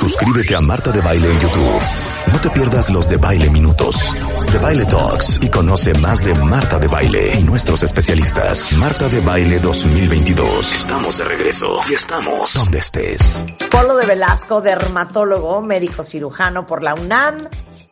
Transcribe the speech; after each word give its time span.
Suscríbete 0.00 0.56
a 0.56 0.62
Marta 0.62 0.90
de 0.90 1.02
Baile 1.02 1.30
en 1.30 1.38
YouTube. 1.38 1.82
No 2.32 2.40
te 2.40 2.48
pierdas 2.48 2.88
los 2.88 3.06
de 3.06 3.18
Baile 3.18 3.50
Minutos, 3.50 3.96
de 4.50 4.56
Baile 4.56 4.86
Talks 4.86 5.40
y 5.42 5.50
conoce 5.50 5.92
más 5.92 6.24
de 6.24 6.34
Marta 6.36 6.78
de 6.78 6.86
Baile 6.86 7.38
y 7.38 7.42
nuestros 7.42 7.82
especialistas. 7.82 8.72
Marta 8.78 9.10
de 9.10 9.20
Baile 9.20 9.58
2022. 9.60 10.72
Estamos 10.72 11.18
de 11.18 11.24
regreso 11.26 11.80
y 11.90 11.92
estamos 11.92 12.54
donde 12.54 12.78
estés. 12.78 13.44
Polo 13.70 13.94
de 13.96 14.06
Velasco, 14.06 14.62
dermatólogo, 14.62 15.60
médico 15.60 16.02
cirujano 16.02 16.66
por 16.66 16.82
la 16.82 16.94
UNAM, 16.94 17.50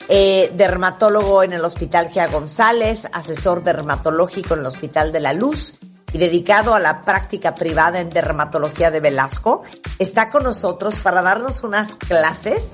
eh, 0.09 0.51
dermatólogo 0.55 1.43
en 1.43 1.53
el 1.53 1.63
Hospital 1.63 2.09
Gia 2.09 2.27
González, 2.29 3.07
asesor 3.13 3.63
dermatológico 3.63 4.55
en 4.55 4.61
el 4.61 4.67
Hospital 4.67 5.13
de 5.13 5.21
la 5.21 5.35
Luz 5.35 5.79
y 6.13 6.19
dedicado 6.19 6.75
a 6.75 6.81
la 6.81 7.03
práctica 7.03 7.55
privada 7.55 8.01
en 8.01 8.11
dermatología 8.11 8.91
de 8.91 9.01
Velasco, 9.01 9.65
está 9.99 10.31
con 10.31 10.45
nosotros 10.45 10.97
para 10.97 11.23
darnos 11.23 11.63
unas 11.63 11.95
clases 11.95 12.73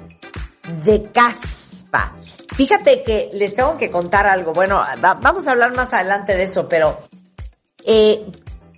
de 0.85 1.03
caspa. 1.05 2.13
Fíjate 2.55 3.03
que 3.03 3.31
les 3.35 3.57
tengo 3.57 3.77
que 3.77 3.91
contar 3.91 4.27
algo. 4.27 4.55
Bueno, 4.55 4.83
vamos 4.99 5.47
a 5.47 5.53
hablar 5.53 5.75
más 5.75 5.93
adelante 5.93 6.37
de 6.37 6.45
eso, 6.45 6.69
pero 6.69 6.99
eh, 7.85 8.25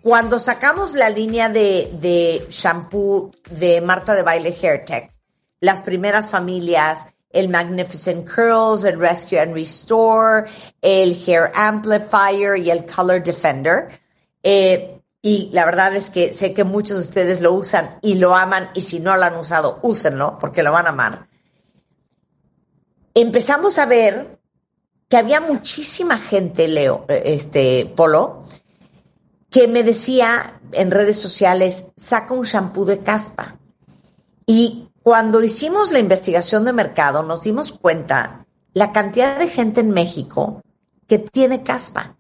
cuando 0.03 0.39
sacamos 0.41 0.95
la 0.95 1.11
línea 1.11 1.49
de, 1.49 1.91
de 2.01 2.47
shampoo 2.49 3.33
de 3.51 3.81
Marta 3.81 4.15
de 4.15 4.23
Baile 4.23 4.57
Hair 4.61 4.85
Tech, 4.85 5.13
las 5.61 5.83
primeras 5.83 6.31
familias, 6.31 7.09
el 7.31 7.49
Magnificent 7.49 8.27
Curls, 8.27 8.85
el 8.85 8.99
Rescue 8.99 9.39
and 9.39 9.53
Restore, 9.53 10.49
el 10.81 11.13
Hair 11.27 11.53
Amplifier 11.55 12.57
y 12.57 12.71
el 12.71 12.87
Color 12.87 13.23
Defender, 13.23 14.01
eh, 14.49 15.03
y 15.23 15.51
la 15.53 15.65
verdad 15.65 15.97
es 15.97 16.09
que 16.09 16.33
sé 16.33 16.55
que 16.55 16.63
muchos 16.63 16.99
de 16.99 17.03
ustedes 17.03 17.41
lo 17.41 17.53
usan 17.53 17.99
y 18.01 18.15
lo 18.15 18.37
aman 18.37 18.71
y 18.75 18.83
si 18.83 19.01
no 19.01 19.17
lo 19.17 19.25
han 19.25 19.35
usado, 19.35 19.81
úsenlo 19.83 20.39
porque 20.39 20.63
lo 20.63 20.71
van 20.71 20.87
a 20.87 20.91
amar. 20.91 21.27
Empezamos 23.13 23.77
a 23.81 23.87
ver 23.87 24.39
que 25.09 25.17
había 25.17 25.41
muchísima 25.41 26.17
gente, 26.17 26.69
Leo, 26.69 27.07
este 27.09 27.93
Polo, 27.97 28.45
que 29.51 29.67
me 29.67 29.83
decía 29.83 30.61
en 30.71 30.93
redes 30.93 31.19
sociales, 31.19 31.87
saca 31.97 32.33
un 32.33 32.45
shampoo 32.45 32.85
de 32.85 33.01
caspa. 33.01 33.59
Y 34.47 34.91
cuando 35.03 35.43
hicimos 35.43 35.91
la 35.91 35.99
investigación 35.99 36.65
de 36.65 36.73
mercado, 36.73 37.25
nos 37.25 37.43
dimos 37.43 37.73
cuenta 37.73 38.47
la 38.75 38.93
cantidad 38.93 39.41
de 39.41 39.49
gente 39.49 39.81
en 39.81 39.91
México 39.91 40.63
que 41.09 41.19
tiene 41.19 41.65
caspa. 41.65 42.17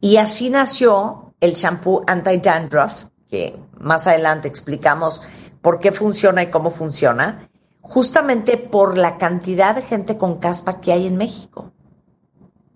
Y 0.00 0.16
así 0.16 0.50
nació 0.50 1.27
el 1.40 1.54
shampoo 1.54 2.04
anti-dandruff, 2.06 3.04
que 3.28 3.56
más 3.78 4.06
adelante 4.06 4.48
explicamos 4.48 5.22
por 5.60 5.80
qué 5.80 5.92
funciona 5.92 6.42
y 6.42 6.50
cómo 6.50 6.70
funciona, 6.70 7.48
justamente 7.80 8.56
por 8.56 8.96
la 8.96 9.18
cantidad 9.18 9.74
de 9.74 9.82
gente 9.82 10.16
con 10.16 10.38
caspa 10.38 10.80
que 10.80 10.92
hay 10.92 11.06
en 11.06 11.16
México. 11.16 11.72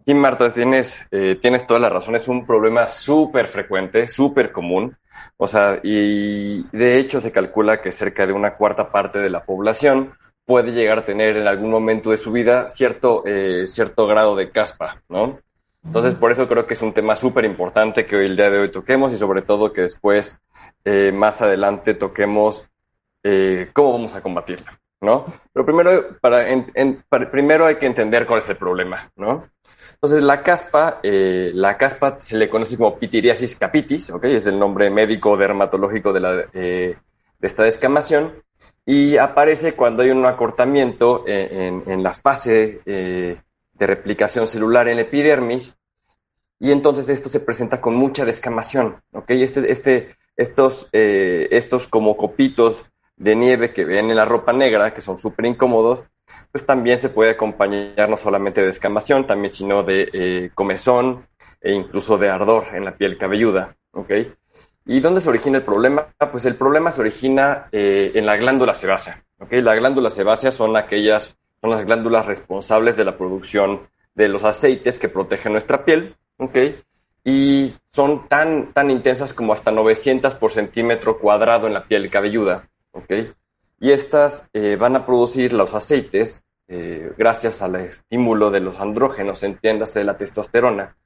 Sí, 0.05 0.15
Marta, 0.15 0.53
tienes, 0.53 1.01
eh, 1.13 1.39
tienes 1.41 1.67
toda 1.67 1.79
la 1.79 1.89
razón. 1.89 2.17
Es 2.17 2.27
un 2.27 2.45
problema 2.45 2.91
súper 2.91 3.47
frecuente, 3.47 4.09
súper 4.09 4.51
común. 4.51 4.97
O 5.37 5.47
sea, 5.47 5.78
y 5.83 6.65
de 6.77 6.99
hecho 6.99 7.21
se 7.21 7.31
calcula 7.31 7.81
que 7.81 7.93
cerca 7.93 8.27
de 8.27 8.33
una 8.33 8.56
cuarta 8.56 8.91
parte 8.91 9.21
de 9.21 9.31
la 9.31 9.45
población 9.45 10.15
puede 10.45 10.72
llegar 10.72 10.99
a 10.99 11.05
tener 11.05 11.37
en 11.37 11.47
algún 11.47 11.71
momento 11.71 12.11
de 12.11 12.17
su 12.17 12.33
vida 12.33 12.69
cierto, 12.69 13.22
eh, 13.27 13.67
cierto 13.67 14.06
grado 14.06 14.34
de 14.34 14.51
caspa, 14.51 15.03
¿no? 15.09 15.39
Entonces, 15.84 16.15
por 16.15 16.31
eso 16.31 16.48
creo 16.48 16.66
que 16.66 16.75
es 16.75 16.82
un 16.82 16.93
tema 16.93 17.16
súper 17.16 17.44
importante 17.44 18.06
que 18.06 18.16
hoy 18.16 18.26
el 18.26 18.37
día 18.37 18.50
de 18.50 18.60
hoy 18.60 18.70
toquemos 18.70 19.12
y 19.12 19.16
sobre 19.16 19.43
todo 19.43 19.72
que 19.72 19.82
después, 19.82 20.41
eh, 20.84 21.10
más 21.12 21.43
adelante, 21.43 21.94
toquemos 21.94 22.65
eh, 23.25 23.69
cómo 23.72 23.92
vamos 23.92 24.15
a 24.15 24.22
combatirlo, 24.22 24.71
¿no? 25.00 25.26
Pero 25.53 25.66
primero, 25.66 26.19
para, 26.21 26.47
primero 27.31 27.66
hay 27.66 27.76
que 27.76 27.87
entender 27.87 28.26
cuál 28.26 28.41
es 28.41 28.48
el 28.48 28.56
problema, 28.56 29.10
¿no? 29.16 29.48
Entonces, 29.94 30.22
la 30.22 30.42
caspa, 30.42 31.00
eh, 31.03 31.50
la 31.54 31.76
caspa 31.76 32.19
se 32.21 32.37
le 32.37 32.48
conoce 32.48 32.76
como 32.76 32.98
pitiriasis 32.98 33.56
capitis, 33.56 34.10
¿ok? 34.10 34.25
Es 34.25 34.47
el 34.47 34.59
nombre 34.59 34.88
médico 34.88 35.37
dermatológico 35.37 36.12
de, 36.12 36.21
la, 36.21 36.32
de 36.32 36.97
esta 37.41 37.65
descamación 37.65 38.32
y 38.87 39.16
aparece 39.16 39.75
cuando 39.75 40.03
hay 40.03 40.10
un 40.10 40.25
acortamiento 40.26 41.25
en, 41.26 41.82
en 41.87 42.03
la 42.03 42.12
fase 42.12 42.81
de 43.82 43.87
replicación 43.88 44.47
celular 44.47 44.87
en 44.87 44.97
la 44.97 45.03
epidermis, 45.03 45.75
y 46.60 46.70
entonces 46.70 47.09
esto 47.09 47.28
se 47.28 47.41
presenta 47.41 47.81
con 47.81 47.97
mucha 47.97 48.25
descamación, 48.25 49.03
¿ok? 49.12 49.31
Este, 49.31 49.72
este, 49.72 50.16
estos, 50.37 50.88
eh, 50.93 51.48
estos 51.50 51.88
como 51.88 52.16
copitos 52.16 52.84
de 53.16 53.34
nieve 53.34 53.72
que 53.72 53.84
ven 53.84 54.09
en 54.10 54.16
la 54.16 54.25
ropa 54.25 54.53
negra, 54.53 54.94
que 54.94 55.00
son 55.00 55.19
súper 55.19 55.47
incómodos, 55.47 56.04
pues 56.53 56.65
también 56.65 57.00
se 57.00 57.09
puede 57.09 57.32
acompañar 57.32 58.09
no 58.09 58.16
solamente 58.16 58.60
de 58.60 58.69
descamación, 58.69 59.26
también 59.26 59.53
sino 59.53 59.82
de 59.82 60.09
eh, 60.12 60.50
comezón 60.54 61.26
e 61.60 61.72
incluso 61.72 62.16
de 62.16 62.31
ardor 62.31 62.66
en 62.75 62.84
la 62.84 62.97
piel 62.97 63.19
cabelluda. 63.19 63.75
¿Y 64.87 65.00
dónde 65.00 65.21
se 65.21 65.28
origina 65.28 65.59
el 65.59 65.65
problema? 65.65 66.06
Pues 66.31 66.44
el 66.44 66.54
problema 66.54 66.92
se 66.92 67.00
origina 67.00 67.66
eh, 67.72 68.12
en 68.15 68.26
la 68.26 68.37
glándula 68.37 68.76
sebácea, 68.76 69.21
¿ok? 69.41 69.54
La 69.54 69.75
glándula 69.75 70.10
sebácea 70.10 70.53
son 70.53 70.76
aquellas 70.76 71.37
son 71.62 71.71
las 71.71 71.87
glándulas 71.87 72.27
responsables 72.27 72.97
de 72.97 73.05
la 73.05 73.17
producción 73.17 73.81
de 74.15 74.28
los 74.28 74.43
aceites 74.43 74.99
que 74.99 75.09
protegen 75.09 75.53
nuestra 75.53 75.84
piel, 75.84 76.17
¿ok? 76.39 76.59
Y 77.25 77.73
son 77.93 78.27
tan, 78.27 78.73
tan 78.73 78.91
intensas 78.91 79.33
como 79.33 79.53
hasta 79.53 79.71
900 79.71 80.34
por 80.34 80.51
centímetro 80.51 81.21
cuadrado 81.21 81.69
en 81.69 81.75
la 81.75 81.84
piel 81.84 82.11
cabelluda, 82.11 82.69
¿ok? 82.91 83.12
Y 83.78 83.93
estas 83.93 84.51
eh, 84.53 84.77
van 84.77 84.97
a 84.97 85.06
producir 85.06 85.53
los 85.53 85.72
aceites 85.72 86.43
eh, 86.67 87.12
gracias 87.17 87.62
al 87.62 87.77
estímulo 87.77 88.51
de 88.51 88.61
los 88.61 88.81
andrógenos, 88.81 89.45
entiéndase 89.45 90.01
de 90.01 90.05
la 90.05 90.17
testosterona. 90.17 90.97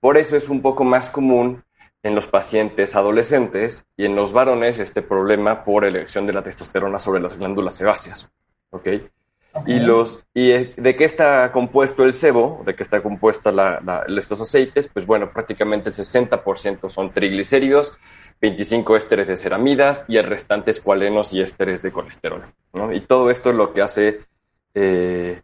Por 0.00 0.16
eso 0.16 0.36
es 0.36 0.48
un 0.48 0.60
poco 0.60 0.82
más 0.82 1.08
común 1.08 1.62
en 2.02 2.14
los 2.16 2.26
pacientes 2.26 2.96
adolescentes 2.96 3.84
y 3.96 4.06
en 4.06 4.16
los 4.16 4.32
varones 4.32 4.80
este 4.80 5.02
problema 5.02 5.62
por 5.62 5.84
elección 5.84 6.26
de 6.26 6.32
la 6.32 6.42
testosterona 6.42 6.98
sobre 6.98 7.20
las 7.20 7.36
glándulas 7.36 7.76
sebáceas. 7.76 8.28
¿ok? 8.70 8.88
Y, 9.66 9.80
los, 9.80 10.22
y 10.32 10.50
de 10.52 10.96
qué 10.96 11.04
está 11.04 11.50
compuesto 11.50 12.04
el 12.04 12.12
sebo, 12.12 12.62
de 12.64 12.74
qué 12.76 12.84
está 12.84 13.02
compuesta 13.02 13.50
la, 13.50 14.04
estos 14.16 14.40
aceites, 14.40 14.88
pues 14.92 15.06
bueno, 15.06 15.28
prácticamente 15.28 15.88
el 15.90 15.94
60% 15.94 16.88
son 16.88 17.10
triglicéridos, 17.10 17.98
25 18.40 18.96
ésteres 18.96 19.28
de 19.28 19.36
ceramidas 19.36 20.04
y 20.08 20.16
el 20.16 20.24
restante 20.24 20.70
es 20.70 20.80
cualenos 20.80 21.32
y 21.32 21.40
ésteres 21.40 21.82
de 21.82 21.90
colesterol. 21.90 22.42
¿no? 22.72 22.92
Y 22.92 23.00
todo 23.00 23.30
esto 23.30 23.50
es 23.50 23.56
lo 23.56 23.72
que 23.72 23.82
hace 23.82 24.20
eh, 24.72 25.42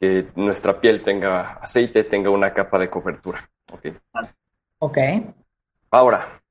que 0.00 0.26
nuestra 0.34 0.80
piel 0.80 1.02
tenga 1.02 1.54
aceite, 1.54 2.04
tenga 2.04 2.30
una 2.30 2.52
capa 2.52 2.78
de 2.78 2.90
cobertura. 2.90 3.48
Ok. 3.72 3.86
Ok. 4.80 4.98
Ahora, 5.90 6.42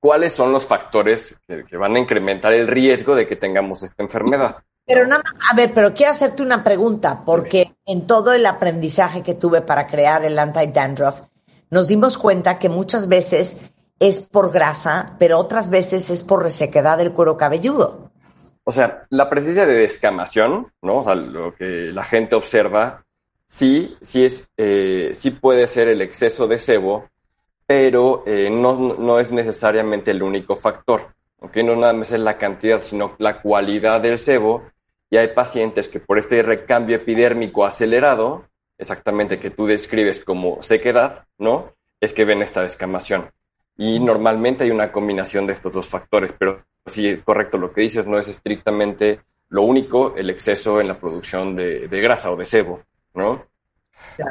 ¿cuáles 0.00 0.32
son 0.32 0.50
los 0.50 0.66
factores 0.66 1.38
que 1.46 1.76
van 1.76 1.94
a 1.94 1.98
incrementar 1.98 2.54
el 2.54 2.66
riesgo 2.66 3.14
de 3.14 3.28
que 3.28 3.36
tengamos 3.36 3.82
esta 3.82 4.02
enfermedad? 4.02 4.56
Pero 4.88 5.06
nada 5.06 5.22
más, 5.22 5.34
a 5.52 5.54
ver, 5.54 5.72
pero 5.74 5.92
quiero 5.92 6.12
hacerte 6.12 6.42
una 6.42 6.64
pregunta, 6.64 7.22
porque 7.26 7.74
en 7.84 8.06
todo 8.06 8.32
el 8.32 8.46
aprendizaje 8.46 9.22
que 9.22 9.34
tuve 9.34 9.60
para 9.60 9.86
crear 9.86 10.24
el 10.24 10.38
anti-dandruff, 10.38 11.20
nos 11.68 11.88
dimos 11.88 12.16
cuenta 12.16 12.58
que 12.58 12.70
muchas 12.70 13.06
veces 13.06 13.60
es 14.00 14.20
por 14.20 14.50
grasa, 14.50 15.14
pero 15.18 15.38
otras 15.38 15.68
veces 15.68 16.08
es 16.08 16.24
por 16.24 16.42
resequedad 16.42 16.96
del 16.96 17.12
cuero 17.12 17.36
cabelludo. 17.36 18.10
O 18.64 18.72
sea, 18.72 19.06
la 19.10 19.28
presencia 19.28 19.66
de 19.66 19.74
descamación, 19.74 20.72
¿no? 20.80 20.98
O 20.98 21.04
sea, 21.04 21.14
lo 21.14 21.54
que 21.54 21.90
la 21.92 22.04
gente 22.04 22.34
observa, 22.34 23.04
sí, 23.46 23.94
sí 24.00 24.24
es, 24.24 24.48
eh, 24.56 25.12
sí 25.14 25.32
puede 25.32 25.66
ser 25.66 25.88
el 25.88 26.00
exceso 26.00 26.46
de 26.46 26.56
sebo, 26.56 27.10
pero 27.66 28.22
eh, 28.26 28.48
no, 28.50 28.96
no, 28.98 29.20
es 29.20 29.30
necesariamente 29.30 30.12
el 30.12 30.22
único 30.22 30.56
factor. 30.56 31.08
¿ok? 31.40 31.58
No 31.58 31.76
nada 31.76 31.92
más 31.92 32.10
es 32.10 32.20
la 32.20 32.38
cantidad, 32.38 32.80
sino 32.80 33.16
la 33.18 33.42
cualidad 33.42 34.00
del 34.00 34.18
sebo 34.18 34.62
y 35.10 35.16
hay 35.16 35.28
pacientes 35.28 35.88
que 35.88 36.00
por 36.00 36.18
este 36.18 36.42
recambio 36.42 36.96
epidérmico 36.96 37.64
acelerado, 37.64 38.44
exactamente 38.76 39.38
que 39.38 39.50
tú 39.50 39.66
describes 39.66 40.24
como 40.24 40.62
sequedad, 40.62 41.24
¿no? 41.38 41.72
Es 42.00 42.12
que 42.12 42.24
ven 42.24 42.42
esta 42.42 42.62
descamación. 42.62 43.30
Y 43.76 44.00
normalmente 44.00 44.64
hay 44.64 44.70
una 44.70 44.92
combinación 44.92 45.46
de 45.46 45.52
estos 45.52 45.72
dos 45.72 45.86
factores, 45.86 46.32
pero 46.36 46.62
sí, 46.86 47.16
correcto, 47.24 47.58
lo 47.58 47.72
que 47.72 47.82
dices 47.82 48.06
no 48.06 48.18
es 48.18 48.28
estrictamente 48.28 49.20
lo 49.50 49.62
único, 49.62 50.14
el 50.16 50.30
exceso 50.30 50.80
en 50.80 50.88
la 50.88 50.98
producción 50.98 51.56
de, 51.56 51.88
grasa 51.88 52.30
o 52.30 52.36
de 52.36 52.44
sebo, 52.44 52.82
¿no? 53.14 53.46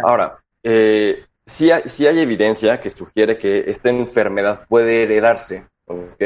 Ahora, 0.03 0.37
eh, 0.61 1.25
sí, 1.45 1.71
hay, 1.71 1.81
hay 2.05 2.19
evidencia 2.19 2.79
que 2.79 2.89
sugiere 2.89 3.37
que 3.37 3.63
esta 3.67 3.89
enfermedad 3.89 4.67
puede 4.67 5.03
heredarse, 5.03 5.65
¿ok? 5.85 6.23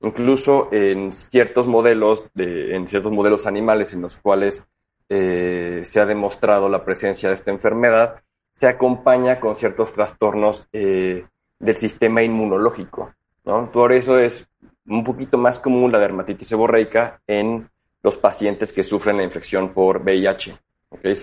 Incluso 0.00 0.68
en 0.72 1.12
ciertos 1.12 1.66
modelos, 1.66 2.24
de, 2.34 2.76
en 2.76 2.86
ciertos 2.86 3.12
modelos 3.12 3.46
animales 3.46 3.92
en 3.92 4.02
los 4.02 4.16
cuales 4.16 4.66
eh, 5.08 5.82
se 5.84 6.00
ha 6.00 6.06
demostrado 6.06 6.68
la 6.68 6.84
presencia 6.84 7.28
de 7.28 7.34
esta 7.34 7.50
enfermedad, 7.50 8.22
se 8.54 8.68
acompaña 8.68 9.40
con 9.40 9.56
ciertos 9.56 9.92
trastornos 9.92 10.68
eh, 10.72 11.24
del 11.58 11.76
sistema 11.76 12.22
inmunológico. 12.22 13.12
¿no? 13.44 13.70
Por 13.70 13.92
eso 13.92 14.18
es 14.18 14.46
un 14.86 15.04
poquito 15.04 15.38
más 15.38 15.58
común 15.58 15.92
la 15.92 15.98
dermatitis 15.98 16.48
seborreica 16.48 17.20
en 17.26 17.68
los 18.02 18.16
pacientes 18.16 18.72
que 18.72 18.84
sufren 18.84 19.16
la 19.16 19.24
infección 19.24 19.70
por 19.70 20.02
VIH. 20.02 20.56
Es, 21.02 21.22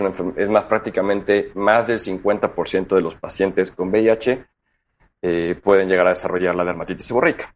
más 0.49 0.63
prácticamente 0.65 1.51
más 1.55 1.87
del 1.87 1.99
50% 1.99 2.95
de 2.95 3.01
los 3.01 3.15
pacientes 3.15 3.71
con 3.71 3.89
VIH 3.89 4.45
eh, 5.21 5.59
pueden 5.63 5.89
llegar 5.89 6.05
a 6.05 6.11
desarrollar 6.11 6.55
la 6.55 6.65
dermatitis 6.65 7.07
seborreica. 7.07 7.53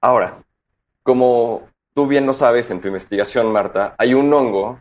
Ahora, 0.00 0.42
como 1.02 1.68
tú 1.94 2.06
bien 2.06 2.26
lo 2.26 2.32
sabes 2.32 2.70
en 2.70 2.80
tu 2.80 2.88
investigación, 2.88 3.52
Marta, 3.52 3.94
hay 3.98 4.14
un 4.14 4.32
hongo 4.32 4.80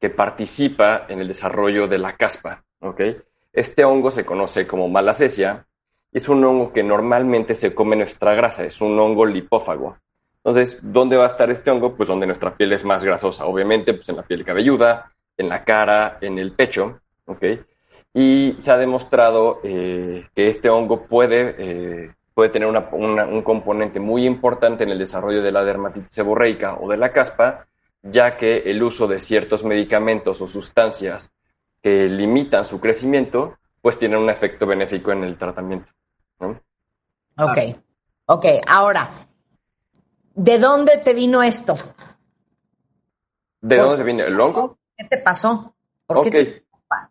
que 0.00 0.10
participa 0.10 1.06
en 1.08 1.20
el 1.20 1.28
desarrollo 1.28 1.88
de 1.88 1.98
la 1.98 2.16
caspa. 2.16 2.64
¿okay? 2.80 3.16
Este 3.52 3.84
hongo 3.84 4.10
se 4.10 4.24
conoce 4.24 4.66
como 4.66 4.88
malacesia 4.88 5.66
y 6.12 6.18
es 6.18 6.28
un 6.28 6.44
hongo 6.44 6.72
que 6.72 6.82
normalmente 6.82 7.54
se 7.54 7.74
come 7.74 7.96
nuestra 7.96 8.34
grasa, 8.34 8.64
es 8.64 8.80
un 8.80 8.98
hongo 8.98 9.26
lipófago. 9.26 9.96
Entonces, 10.36 10.78
¿dónde 10.82 11.16
va 11.16 11.24
a 11.24 11.28
estar 11.28 11.50
este 11.50 11.70
hongo? 11.70 11.94
Pues 11.94 12.08
donde 12.08 12.26
nuestra 12.26 12.52
piel 12.54 12.72
es 12.72 12.84
más 12.84 13.04
grasosa, 13.04 13.44
obviamente, 13.44 13.92
pues 13.92 14.08
en 14.08 14.16
la 14.16 14.22
piel 14.22 14.44
cabelluda, 14.44 15.10
en 15.36 15.48
la 15.48 15.64
cara, 15.64 16.18
en 16.20 16.38
el 16.38 16.52
pecho, 16.52 17.00
¿ok? 17.26 17.44
Y 18.14 18.56
se 18.58 18.70
ha 18.70 18.78
demostrado 18.78 19.60
eh, 19.62 20.26
que 20.34 20.48
este 20.48 20.70
hongo 20.70 21.02
puede, 21.02 21.54
eh, 21.58 22.14
puede 22.38 22.50
tener 22.50 22.68
un 22.68 23.42
componente 23.42 23.98
muy 23.98 24.24
importante 24.24 24.84
en 24.84 24.90
el 24.90 24.98
desarrollo 25.00 25.42
de 25.42 25.50
la 25.50 25.64
dermatitis 25.64 26.12
seborreica 26.12 26.76
o 26.76 26.88
de 26.88 26.96
la 26.96 27.10
caspa, 27.10 27.66
ya 28.00 28.36
que 28.36 28.58
el 28.58 28.80
uso 28.80 29.08
de 29.08 29.20
ciertos 29.20 29.64
medicamentos 29.64 30.40
o 30.40 30.46
sustancias 30.46 31.32
que 31.82 32.04
limitan 32.04 32.64
su 32.64 32.78
crecimiento, 32.78 33.58
pues 33.82 33.98
tienen 33.98 34.20
un 34.20 34.30
efecto 34.30 34.68
benéfico 34.68 35.10
en 35.10 35.24
el 35.24 35.36
tratamiento. 35.36 35.90
¿no? 36.38 36.50
Ok, 37.38 37.58
ok. 38.26 38.46
Ahora, 38.68 39.10
¿de 40.32 40.58
dónde 40.60 40.98
te 40.98 41.14
vino 41.14 41.42
esto? 41.42 41.74
¿De 43.60 43.78
dónde 43.78 43.96
se 43.96 44.04
vino 44.04 44.22
el 44.22 44.40
hongo? 44.40 44.78
¿Qué 44.96 45.06
te 45.06 45.18
pasó? 45.18 45.74
¿Por 46.06 46.22
qué 46.22 46.30
tienes 46.30 46.62
caspa? 46.70 47.10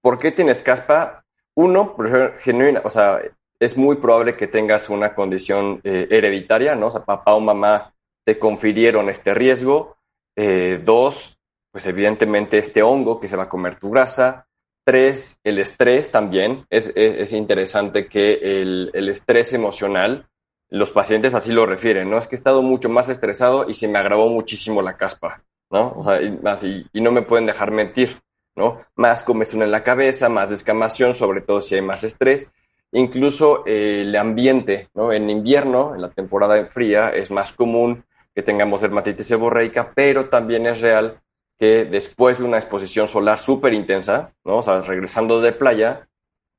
¿Por 0.00 0.18
qué 0.18 0.32
tienes 0.32 0.62
caspa? 0.64 1.24
Uno, 1.54 1.94
genuina, 2.38 2.82
o 2.82 2.90
sea, 2.90 3.20
es 3.60 3.76
muy 3.76 3.96
probable 3.96 4.36
que 4.36 4.46
tengas 4.46 4.90
una 4.90 5.14
condición 5.14 5.80
eh, 5.84 6.06
hereditaria, 6.10 6.74
¿no? 6.74 6.86
O 6.86 6.90
sea, 6.90 7.04
papá 7.04 7.34
o 7.34 7.40
mamá 7.40 7.94
te 8.24 8.38
confirieron 8.38 9.08
este 9.08 9.34
riesgo. 9.34 9.96
Eh, 10.36 10.80
dos, 10.82 11.38
pues 11.70 11.86
evidentemente 11.86 12.58
este 12.58 12.82
hongo 12.82 13.20
que 13.20 13.28
se 13.28 13.36
va 13.36 13.44
a 13.44 13.48
comer 13.48 13.76
tu 13.76 13.90
grasa. 13.90 14.46
Tres, 14.84 15.38
el 15.44 15.58
estrés 15.58 16.10
también. 16.10 16.66
Es, 16.68 16.92
es, 16.94 17.32
interesante 17.32 18.06
que 18.06 18.34
el, 18.34 18.90
el, 18.92 19.08
estrés 19.08 19.52
emocional, 19.52 20.28
los 20.68 20.90
pacientes 20.90 21.34
así 21.34 21.52
lo 21.52 21.64
refieren, 21.64 22.10
¿no? 22.10 22.18
Es 22.18 22.28
que 22.28 22.34
he 22.34 22.38
estado 22.38 22.60
mucho 22.60 22.88
más 22.88 23.08
estresado 23.08 23.66
y 23.68 23.74
se 23.74 23.88
me 23.88 23.98
agravó 23.98 24.28
muchísimo 24.28 24.82
la 24.82 24.96
caspa, 24.96 25.42
¿no? 25.70 25.94
O 25.96 26.04
sea, 26.04 26.20
y, 26.20 26.86
y, 26.92 27.00
no 27.00 27.12
me 27.12 27.22
pueden 27.22 27.46
dejar 27.46 27.70
mentir, 27.70 28.20
¿no? 28.56 28.82
Más 28.94 29.22
comezón 29.22 29.62
en 29.62 29.70
la 29.70 29.82
cabeza, 29.82 30.28
más 30.28 30.50
descamación, 30.50 31.14
sobre 31.14 31.40
todo 31.40 31.62
si 31.62 31.76
hay 31.76 31.82
más 31.82 32.04
estrés. 32.04 32.50
Incluso 32.94 33.66
eh, 33.66 34.02
el 34.02 34.14
ambiente, 34.14 34.88
¿no? 34.94 35.12
En 35.12 35.28
invierno, 35.28 35.96
en 35.96 36.02
la 36.02 36.10
temporada 36.10 36.64
fría, 36.64 37.10
es 37.10 37.28
más 37.30 37.52
común 37.52 38.04
que 38.32 38.42
tengamos 38.42 38.80
dermatitis 38.80 39.26
seborreica, 39.26 39.90
pero 39.94 40.28
también 40.28 40.66
es 40.66 40.80
real 40.80 41.20
que 41.58 41.84
después 41.84 42.38
de 42.38 42.44
una 42.44 42.58
exposición 42.58 43.08
solar 43.08 43.38
súper 43.38 43.74
intensa, 43.74 44.32
¿no? 44.44 44.58
O 44.58 44.62
sea, 44.62 44.80
regresando 44.82 45.40
de 45.40 45.52
playa, 45.52 46.08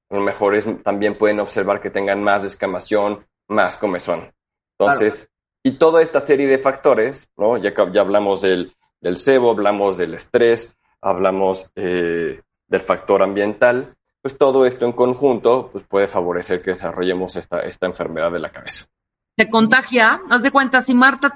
a 0.10 0.16
lo 0.16 0.22
mejor 0.22 0.62
también 0.84 1.18
pueden 1.18 1.40
observar 1.40 1.82
que 1.82 1.90
tengan 1.90 2.22
más 2.22 2.44
descamación, 2.44 3.26
más 3.48 3.78
comezón. 3.78 4.34
Entonces, 4.78 5.30
y 5.64 5.78
toda 5.78 6.02
esta 6.02 6.20
serie 6.20 6.48
de 6.48 6.58
factores, 6.58 7.30
¿no? 7.38 7.56
Ya, 7.56 7.74
ya 7.94 8.02
hablamos 8.02 8.42
del, 8.42 8.76
del 9.00 9.16
sebo, 9.16 9.52
hablamos 9.52 9.96
del 9.96 10.16
estrés, 10.16 10.76
hablamos 11.00 11.72
eh, 11.76 12.42
del 12.68 12.82
factor 12.82 13.24
ambiental, 13.24 13.96
pues 14.26 14.40
todo 14.40 14.66
esto 14.66 14.86
en 14.86 14.94
conjunto 14.94 15.70
pues 15.72 15.84
puede 15.84 16.08
favorecer 16.08 16.60
que 16.60 16.72
desarrollemos 16.72 17.36
esta, 17.36 17.60
esta 17.60 17.86
enfermedad 17.86 18.32
de 18.32 18.40
la 18.40 18.50
cabeza. 18.50 18.88
Se 19.38 19.52
contagia, 19.52 20.20
haz 20.32 20.42
de 20.42 20.50
cuenta, 20.50 20.82
si 20.82 20.96
Marta 20.96 21.32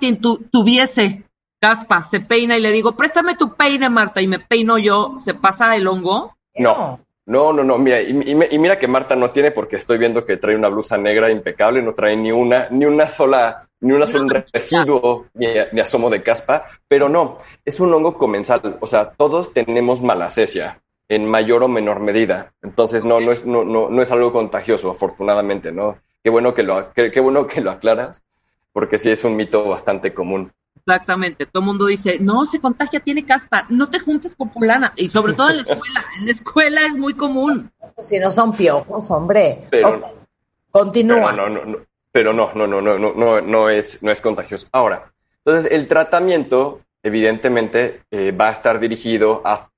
tuviese 0.50 1.24
caspa, 1.62 2.02
se 2.02 2.22
peina 2.22 2.58
y 2.58 2.62
le 2.62 2.72
digo, 2.72 2.94
préstame 2.94 3.36
tu 3.36 3.54
peine, 3.54 3.92
Marta, 3.92 4.24
y 4.24 4.28
me 4.28 4.40
peino 4.40 4.80
yo, 4.80 5.14
¿se 5.18 5.36
pasa 5.36 5.76
el 5.76 5.88
hongo? 5.88 6.36
No. 6.56 7.00
No, 7.28 7.54
no, 7.54 7.64
no, 7.64 7.78
mira, 7.78 8.02
y, 8.02 8.12
mira 8.12 8.80
que 8.80 8.88
Marta 8.88 9.16
no 9.16 9.30
tiene 9.30 9.52
porque 9.52 9.76
estoy 9.76 10.00
viendo 10.00 10.26
que 10.26 10.38
trae 10.38 10.56
una 10.56 10.70
blusa 10.70 10.98
negra 10.98 11.30
impecable, 11.30 11.84
no 11.84 11.94
trae 11.94 12.18
ni 12.18 12.32
una, 12.32 12.70
ni 12.72 12.86
una 12.86 13.06
sola, 13.06 13.68
ni 13.82 13.94
una 13.94 14.08
sola 14.08 14.44
residuo, 14.52 15.28
ni, 15.36 15.80
asomo 15.80 16.10
de 16.10 16.24
caspa, 16.24 16.66
pero 16.88 17.08
no, 17.08 17.38
es 17.64 17.80
un 17.80 17.94
hongo 17.94 18.18
comensal, 18.18 18.78
o 18.80 18.88
sea, 18.88 19.12
todos 19.12 19.54
tenemos 19.54 20.02
malacesia 20.02 20.82
en 21.10 21.26
mayor 21.26 21.64
o 21.64 21.68
menor 21.68 22.00
medida, 22.00 22.54
entonces 22.62 23.04
no, 23.04 23.20
no 23.20 23.32
es, 23.32 23.46
no, 23.46 23.66
no, 23.66 23.90
no 23.90 24.02
es 24.02 24.12
algo 24.12 24.32
contagioso, 24.32 24.92
afortunadamente, 24.92 25.72
¿no? 25.72 25.98
Qué 26.24 26.30
bueno 26.30 26.54
que 26.54 26.64
lo, 26.64 26.94
qué, 26.94 27.12
qué 27.12 27.20
bueno 27.20 27.48
que 27.48 27.62
lo 27.62 27.72
aclaras, 27.72 28.24
porque 28.72 29.00
sí 29.00 29.10
es 29.10 29.24
un 29.24 29.36
mito 29.36 29.68
bastante 29.68 30.14
común. 30.14 30.52
Exactamente, 30.78 31.46
todo 31.48 31.62
el 31.62 31.68
mundo 31.68 31.88
dice, 31.88 32.20
no, 32.20 32.46
se 32.46 32.60
contagia, 32.60 33.00
tiene 33.00 33.26
caspa, 33.26 33.66
no 33.70 33.88
te 33.88 34.00
juntes 34.00 34.36
con 34.36 34.52
fulana, 34.52 34.94
y 34.96 35.10
sobre 35.10 35.34
todo 35.34 35.50
en 35.50 35.58
la 35.58 35.62
escuela, 35.64 36.06
en 36.18 36.26
la 36.26 36.32
escuela 36.32 36.86
es 36.86 36.96
muy 36.96 37.16
común. 37.16 37.72
Si 37.98 38.20
no 38.20 38.32
son 38.32 38.56
piojos, 38.56 39.10
hombre. 39.12 39.68
Pero, 39.70 40.02
Continúa. 40.72 41.32
Pero 41.32 41.50
no, 41.50 41.66
no, 41.66 41.78
pero 42.12 42.34
no, 42.34 42.54
no, 42.54 42.68
no, 42.68 42.82
no, 42.82 43.14
no, 43.14 43.42
no, 43.42 43.70
es, 43.70 44.02
no 44.04 44.12
es 44.12 44.22
contagioso. 44.22 44.68
Ahora, 44.72 45.12
entonces 45.44 45.72
el 45.72 45.88
tratamiento, 45.88 46.82
evidentemente, 47.02 48.04
eh, 48.12 48.32
va 48.32 48.50
a 48.50 48.52
estar 48.52 48.80
dirigido 48.80 49.42
a 49.46 49.69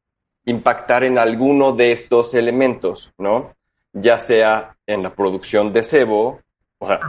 impactar 0.45 1.04
en 1.04 1.18
alguno 1.18 1.74
de 1.74 1.92
estos 1.92 2.33
elementos, 2.33 3.14
¿no? 3.18 3.54
Ya 3.94 4.18
sea 4.18 4.78
en 4.86 5.04
la 5.04 5.14
producción 5.14 5.74
de 5.74 5.83
sebo, 5.83 6.40
o 6.80 6.88
sea, 6.88 7.00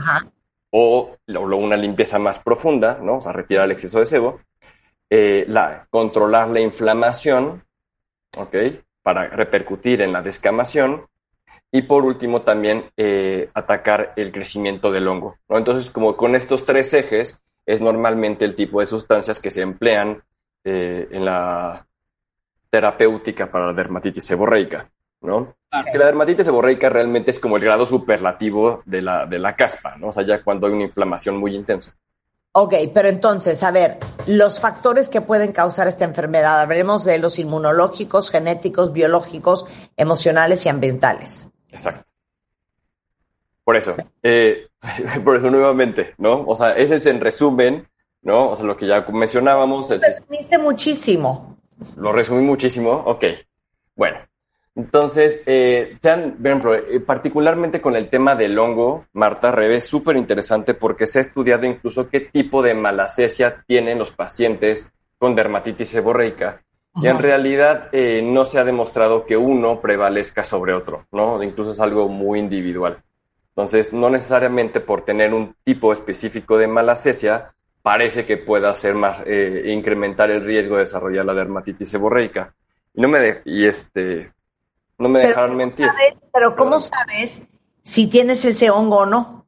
o 0.71 1.15
una 1.27 1.77
limpieza 1.77 2.19
más 2.19 2.39
profunda, 2.39 2.99
¿no? 3.01 3.17
O 3.17 3.21
sea, 3.21 3.31
retirar 3.31 3.65
el 3.65 3.71
exceso 3.71 3.99
de 3.99 4.05
sebo, 4.05 4.39
eh, 5.09 5.45
la, 5.47 5.87
controlar 5.89 6.49
la 6.49 6.59
inflamación, 6.59 7.63
¿ok? 8.37 8.55
Para 9.01 9.27
repercutir 9.29 10.01
en 10.01 10.11
la 10.11 10.21
descamación, 10.21 11.05
y 11.71 11.81
por 11.81 12.05
último 12.05 12.43
también 12.43 12.91
eh, 12.97 13.49
atacar 13.53 14.13
el 14.15 14.31
crecimiento 14.31 14.91
del 14.91 15.07
hongo, 15.07 15.37
¿no? 15.49 15.57
Entonces, 15.57 15.89
como 15.89 16.15
con 16.15 16.35
estos 16.35 16.65
tres 16.65 16.93
ejes, 16.93 17.39
es 17.65 17.81
normalmente 17.81 18.45
el 18.45 18.55
tipo 18.55 18.79
de 18.79 18.87
sustancias 18.87 19.39
que 19.39 19.49
se 19.49 19.61
emplean 19.61 20.23
eh, 20.63 21.07
en 21.11 21.25
la 21.25 21.87
terapéutica 22.73 23.51
para 23.51 23.67
la 23.67 23.73
dermatitis 23.73 24.23
seborreica. 24.23 24.89
¿no? 25.21 25.55
Que 25.91 25.97
la 25.97 26.07
dermatitis 26.07 26.45
seborreica 26.45 26.89
realmente 26.89 27.29
es 27.29 27.39
como 27.39 27.57
el 27.57 27.63
grado 27.63 27.85
superlativo 27.85 28.81
de 28.85 29.03
la, 29.03 29.27
de 29.27 29.37
la 29.37 29.55
caspa, 29.55 29.95
¿no? 29.95 30.07
O 30.07 30.11
sea, 30.11 30.23
ya 30.23 30.43
cuando 30.43 30.65
hay 30.65 30.73
una 30.73 30.83
inflamación 30.83 31.37
muy 31.37 31.55
intensa. 31.55 31.95
Ok, 32.51 32.73
pero 32.91 33.09
entonces, 33.09 33.61
a 33.61 33.69
ver, 33.69 33.99
los 34.25 34.59
factores 34.59 35.07
que 35.07 35.21
pueden 35.21 35.51
causar 35.51 35.87
esta 35.87 36.03
enfermedad, 36.03 36.61
hablaremos 36.61 37.03
de 37.03 37.19
los 37.19 37.37
inmunológicos, 37.37 38.31
genéticos, 38.31 38.91
biológicos, 38.91 39.67
emocionales 39.95 40.65
y 40.65 40.69
ambientales. 40.69 41.51
Exacto. 41.69 42.05
Por 43.63 43.77
eso, 43.77 43.95
eh, 44.23 44.67
por 45.23 45.37
eso 45.37 45.49
nuevamente, 45.51 46.15
¿no? 46.17 46.43
O 46.45 46.55
sea, 46.55 46.75
ese 46.75 46.95
es 46.95 47.05
en 47.05 47.21
resumen, 47.21 47.87
¿no? 48.23 48.49
O 48.49 48.55
sea, 48.55 48.65
lo 48.65 48.75
que 48.77 48.87
ya 48.87 49.05
mencionábamos. 49.11 49.91
Lo 49.91 49.99
resumiste 49.99 50.57
muchísimo. 50.57 51.52
Lo 51.97 52.11
resumí 52.11 52.41
muchísimo, 52.41 52.91
ok. 52.91 53.25
Bueno, 53.95 54.19
entonces, 54.75 55.41
eh, 55.45 55.93
sean, 55.99 56.37
eh, 56.43 56.99
particularmente 56.99 57.79
con 57.79 57.95
el 57.95 58.09
tema 58.09 58.35
del 58.35 58.57
hongo, 58.57 59.05
Marta, 59.13 59.51
Rebe, 59.51 59.77
es 59.77 59.85
súper 59.85 60.17
interesante 60.17 60.73
porque 60.73 61.05
se 61.05 61.19
ha 61.19 61.21
estudiado 61.21 61.65
incluso 61.65 62.09
qué 62.09 62.21
tipo 62.21 62.63
de 62.63 62.73
malacesia 62.73 63.63
tienen 63.67 63.99
los 63.99 64.11
pacientes 64.11 64.91
con 65.19 65.35
dermatitis 65.35 65.89
seborreica. 65.89 66.61
Y 66.95 67.07
en 67.07 67.19
realidad 67.19 67.89
eh, 67.91 68.21
no 68.23 68.45
se 68.45 68.59
ha 68.59 68.63
demostrado 68.63 69.25
que 69.25 69.35
uno 69.35 69.79
prevalezca 69.79 70.43
sobre 70.43 70.73
otro, 70.73 71.07
¿no? 71.11 71.41
Incluso 71.41 71.71
es 71.71 71.79
algo 71.79 72.07
muy 72.07 72.39
individual. 72.39 72.97
Entonces, 73.49 73.93
no 73.93 74.09
necesariamente 74.09 74.79
por 74.79 75.03
tener 75.03 75.33
un 75.33 75.55
tipo 75.63 75.91
específico 75.91 76.57
de 76.57 76.67
malacesia 76.67 77.53
parece 77.83 78.25
que 78.25 78.37
pueda 78.37 78.71
hacer 78.71 78.95
más, 78.95 79.21
eh, 79.27 79.65
incrementar 79.67 80.31
el 80.31 80.43
riesgo 80.43 80.75
de 80.75 80.81
desarrollar 80.81 81.25
la 81.25 81.33
dermatitis 81.35 81.89
seborreica. 81.89 82.55
Y 82.95 83.01
no 83.01 83.09
me, 83.09 83.19
de, 83.19 83.41
y 83.45 83.67
este, 83.67 84.31
no 84.97 85.09
me 85.09 85.19
dejaron 85.19 85.57
mentir. 85.57 85.85
Sabes, 85.85 86.15
pero 86.33 86.55
¿cómo 86.55 86.79
sabes 86.79 87.47
si 87.83 88.07
tienes 88.09 88.43
ese 88.45 88.71
hongo 88.71 88.99
o 88.99 89.05
no? 89.05 89.45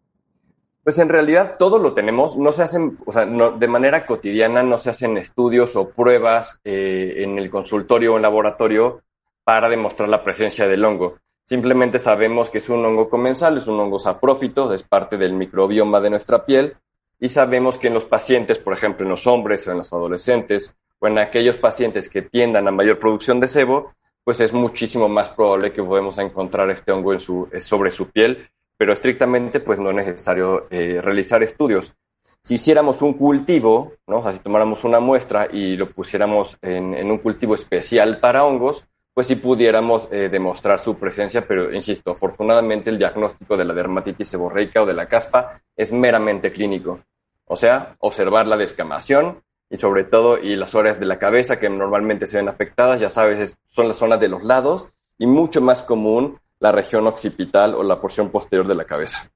Pues 0.83 0.99
en 0.99 1.09
realidad 1.09 1.55
todo 1.57 1.79
lo 1.79 1.93
tenemos, 1.93 2.37
no 2.37 2.51
se 2.51 2.61
hacen, 2.61 2.99
o 3.05 3.11
sea, 3.11 3.25
no, 3.25 3.51
de 3.51 3.67
manera 3.67 4.05
cotidiana 4.05 4.61
no 4.61 4.77
se 4.77 4.91
hacen 4.91 5.17
estudios 5.17 5.75
o 5.75 5.89
pruebas 5.89 6.59
eh, 6.63 7.15
en 7.17 7.39
el 7.39 7.49
consultorio 7.49 8.13
o 8.13 8.15
en 8.17 8.21
laboratorio 8.21 9.01
para 9.43 9.69
demostrar 9.69 10.09
la 10.09 10.23
presencia 10.23 10.67
del 10.67 10.83
hongo. 10.83 11.17
Simplemente 11.43 11.99
sabemos 11.99 12.49
que 12.49 12.57
es 12.57 12.69
un 12.69 12.85
hongo 12.85 13.09
comensal, 13.09 13.57
es 13.57 13.67
un 13.67 13.79
hongo 13.79 13.97
saprófito, 13.97 14.73
es 14.73 14.83
parte 14.83 15.17
del 15.17 15.33
microbioma 15.33 16.01
de 16.01 16.09
nuestra 16.09 16.45
piel 16.45 16.75
y 17.19 17.29
sabemos 17.29 17.77
que 17.77 17.87
en 17.87 17.93
los 17.93 18.05
pacientes, 18.05 18.59
por 18.59 18.73
ejemplo, 18.73 19.05
en 19.05 19.11
los 19.11 19.25
hombres 19.27 19.67
o 19.67 19.71
en 19.71 19.77
los 19.77 19.91
adolescentes 19.93 20.75
o 20.99 21.07
en 21.07 21.19
aquellos 21.19 21.57
pacientes 21.57 22.09
que 22.09 22.21
tiendan 22.21 22.67
a 22.67 22.71
mayor 22.71 22.99
producción 22.99 23.39
de 23.39 23.47
sebo, 23.47 23.93
pues 24.23 24.39
es 24.41 24.53
muchísimo 24.53 25.07
más 25.07 25.29
probable 25.29 25.71
que 25.71 25.83
podemos 25.83 26.17
encontrar 26.17 26.69
este 26.71 26.91
hongo 26.91 27.13
en 27.13 27.19
su, 27.19 27.49
sobre 27.59 27.91
su 27.91 28.09
piel 28.09 28.49
pero 28.77 28.93
estrictamente 28.93 29.59
pues 29.59 29.79
no 29.79 29.89
es 29.89 29.95
necesario 29.95 30.67
eh, 30.69 30.99
realizar 31.01 31.41
estudios. 31.43 31.93
Si 32.41 32.55
hiciéramos 32.55 33.01
un 33.01 33.13
cultivo, 33.13 33.93
¿no? 34.07 34.17
o 34.19 34.31
si 34.31 34.39
tomáramos 34.39 34.83
una 34.83 34.99
muestra 34.99 35.47
y 35.51 35.75
lo 35.75 35.89
pusiéramos 35.89 36.57
en, 36.61 37.09
un 37.09 37.17
cultivo 37.17 37.55
especial 37.55 38.19
para 38.19 38.43
hongos, 38.43 38.87
pues 39.15 39.27
sí 39.27 39.37
pudiéramos 39.37 40.09
eh, 40.11 40.27
demostrar 40.29 40.77
su 40.77 40.97
presencia, 40.97 41.47
pero 41.47 41.73
insisto, 41.73 42.11
afortunadamente 42.11 42.89
el 42.89 42.97
diagnóstico 42.97 43.55
de 43.55 43.63
la 43.63 43.73
dermatitis 43.73 44.27
seborreica 44.27 44.81
o 44.81 44.85
de 44.85 44.93
la 44.93 45.05
caspa 45.05 45.61
es 45.73 45.93
meramente 45.93 46.51
clínico. 46.51 46.99
O 47.45 47.55
sea, 47.55 47.95
observar 47.99 48.45
la 48.45 48.57
descamación 48.57 49.41
y 49.69 49.77
sobre 49.77 50.03
todo 50.03 50.37
y 50.37 50.57
las 50.57 50.75
áreas 50.75 50.99
de 50.99 51.05
la 51.05 51.17
cabeza 51.17 51.57
que 51.57 51.69
normalmente 51.69 52.27
se 52.27 52.37
ven 52.37 52.49
afectadas, 52.49 52.99
ya 52.99 53.07
sabes, 53.07 53.55
son 53.69 53.87
las 53.87 53.95
zonas 53.95 54.19
de 54.19 54.27
los 54.27 54.43
lados 54.43 54.89
y 55.17 55.27
mucho 55.27 55.61
más 55.61 55.81
común 55.81 56.37
la 56.59 56.73
región 56.73 57.07
occipital 57.07 57.73
o 57.73 57.83
la 57.83 58.01
porción 58.01 58.29
posterior 58.29 58.67
de 58.67 58.75
la 58.75 58.83
cabeza. 58.83 59.31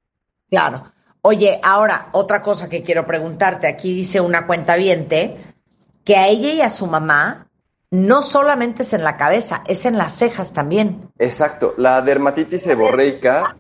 Claro. 0.49 0.91
Oye, 1.21 1.57
ahora, 1.63 2.09
otra 2.11 2.41
cosa 2.41 2.69
que 2.69 2.83
quiero 2.83 3.05
preguntarte. 3.05 3.67
Aquí 3.67 3.95
dice 3.95 4.19
una 4.19 4.45
cuenta 4.45 4.75
que 4.75 6.15
a 6.17 6.27
ella 6.27 6.51
y 6.51 6.61
a 6.61 6.69
su 6.69 6.85
mamá 6.85 7.48
no 7.91 8.21
solamente 8.21 8.83
es 8.83 8.93
en 8.93 9.03
la 9.03 9.17
cabeza, 9.17 9.63
es 9.67 9.85
en 9.85 9.97
las 9.97 10.17
cejas 10.17 10.53
también. 10.53 11.09
Exacto. 11.17 11.73
La 11.77 12.01
dermatitis 12.01 12.61
seborreica, 12.61 13.57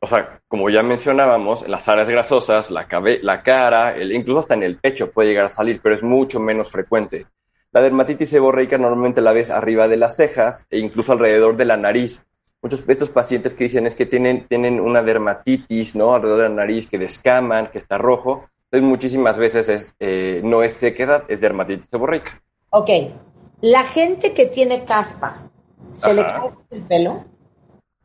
o 0.00 0.06
sea, 0.06 0.40
como 0.48 0.70
ya 0.70 0.82
mencionábamos, 0.82 1.62
en 1.64 1.70
las 1.70 1.88
áreas 1.88 2.08
grasosas, 2.08 2.70
la, 2.70 2.86
la 3.22 3.42
cara, 3.42 3.96
incluso 4.02 4.40
hasta 4.40 4.54
en 4.54 4.62
el 4.62 4.78
pecho 4.78 5.10
puede 5.10 5.30
llegar 5.30 5.46
a 5.46 5.50
salir, 5.50 5.80
pero 5.82 5.94
es 5.94 6.02
mucho 6.02 6.38
menos 6.38 6.70
frecuente. 6.70 7.26
La 7.72 7.80
dermatitis 7.80 8.30
seborreica 8.30 8.78
normalmente 8.78 9.20
la 9.20 9.32
ves 9.32 9.50
arriba 9.50 9.88
de 9.88 9.96
las 9.96 10.16
cejas 10.16 10.66
e 10.70 10.78
incluso 10.78 11.12
alrededor 11.12 11.56
de 11.56 11.64
la 11.64 11.76
nariz 11.76 12.24
muchos 12.66 12.84
de 12.84 12.92
estos 12.92 13.10
pacientes 13.10 13.54
que 13.54 13.64
dicen 13.64 13.86
es 13.86 13.94
que 13.94 14.06
tienen, 14.06 14.48
tienen 14.48 14.80
una 14.80 15.00
dermatitis, 15.00 15.94
¿no? 15.94 16.14
Alrededor 16.14 16.42
de 16.42 16.48
la 16.48 16.54
nariz, 16.54 16.88
que 16.88 16.98
descaman, 16.98 17.68
que 17.68 17.78
está 17.78 17.96
rojo. 17.96 18.48
Entonces, 18.64 18.88
muchísimas 18.88 19.38
veces 19.38 19.68
es, 19.68 19.94
eh, 20.00 20.40
no 20.42 20.64
es 20.64 20.72
sequedad, 20.72 21.22
es 21.28 21.40
dermatitis 21.40 21.88
seborreica. 21.88 22.42
Ok. 22.70 22.90
La 23.60 23.84
gente 23.84 24.34
que 24.34 24.46
tiene 24.46 24.84
caspa, 24.84 25.50
¿se 25.94 26.12
le 26.12 26.22
cae 26.22 26.50
el 26.70 26.82
pelo? 26.82 27.24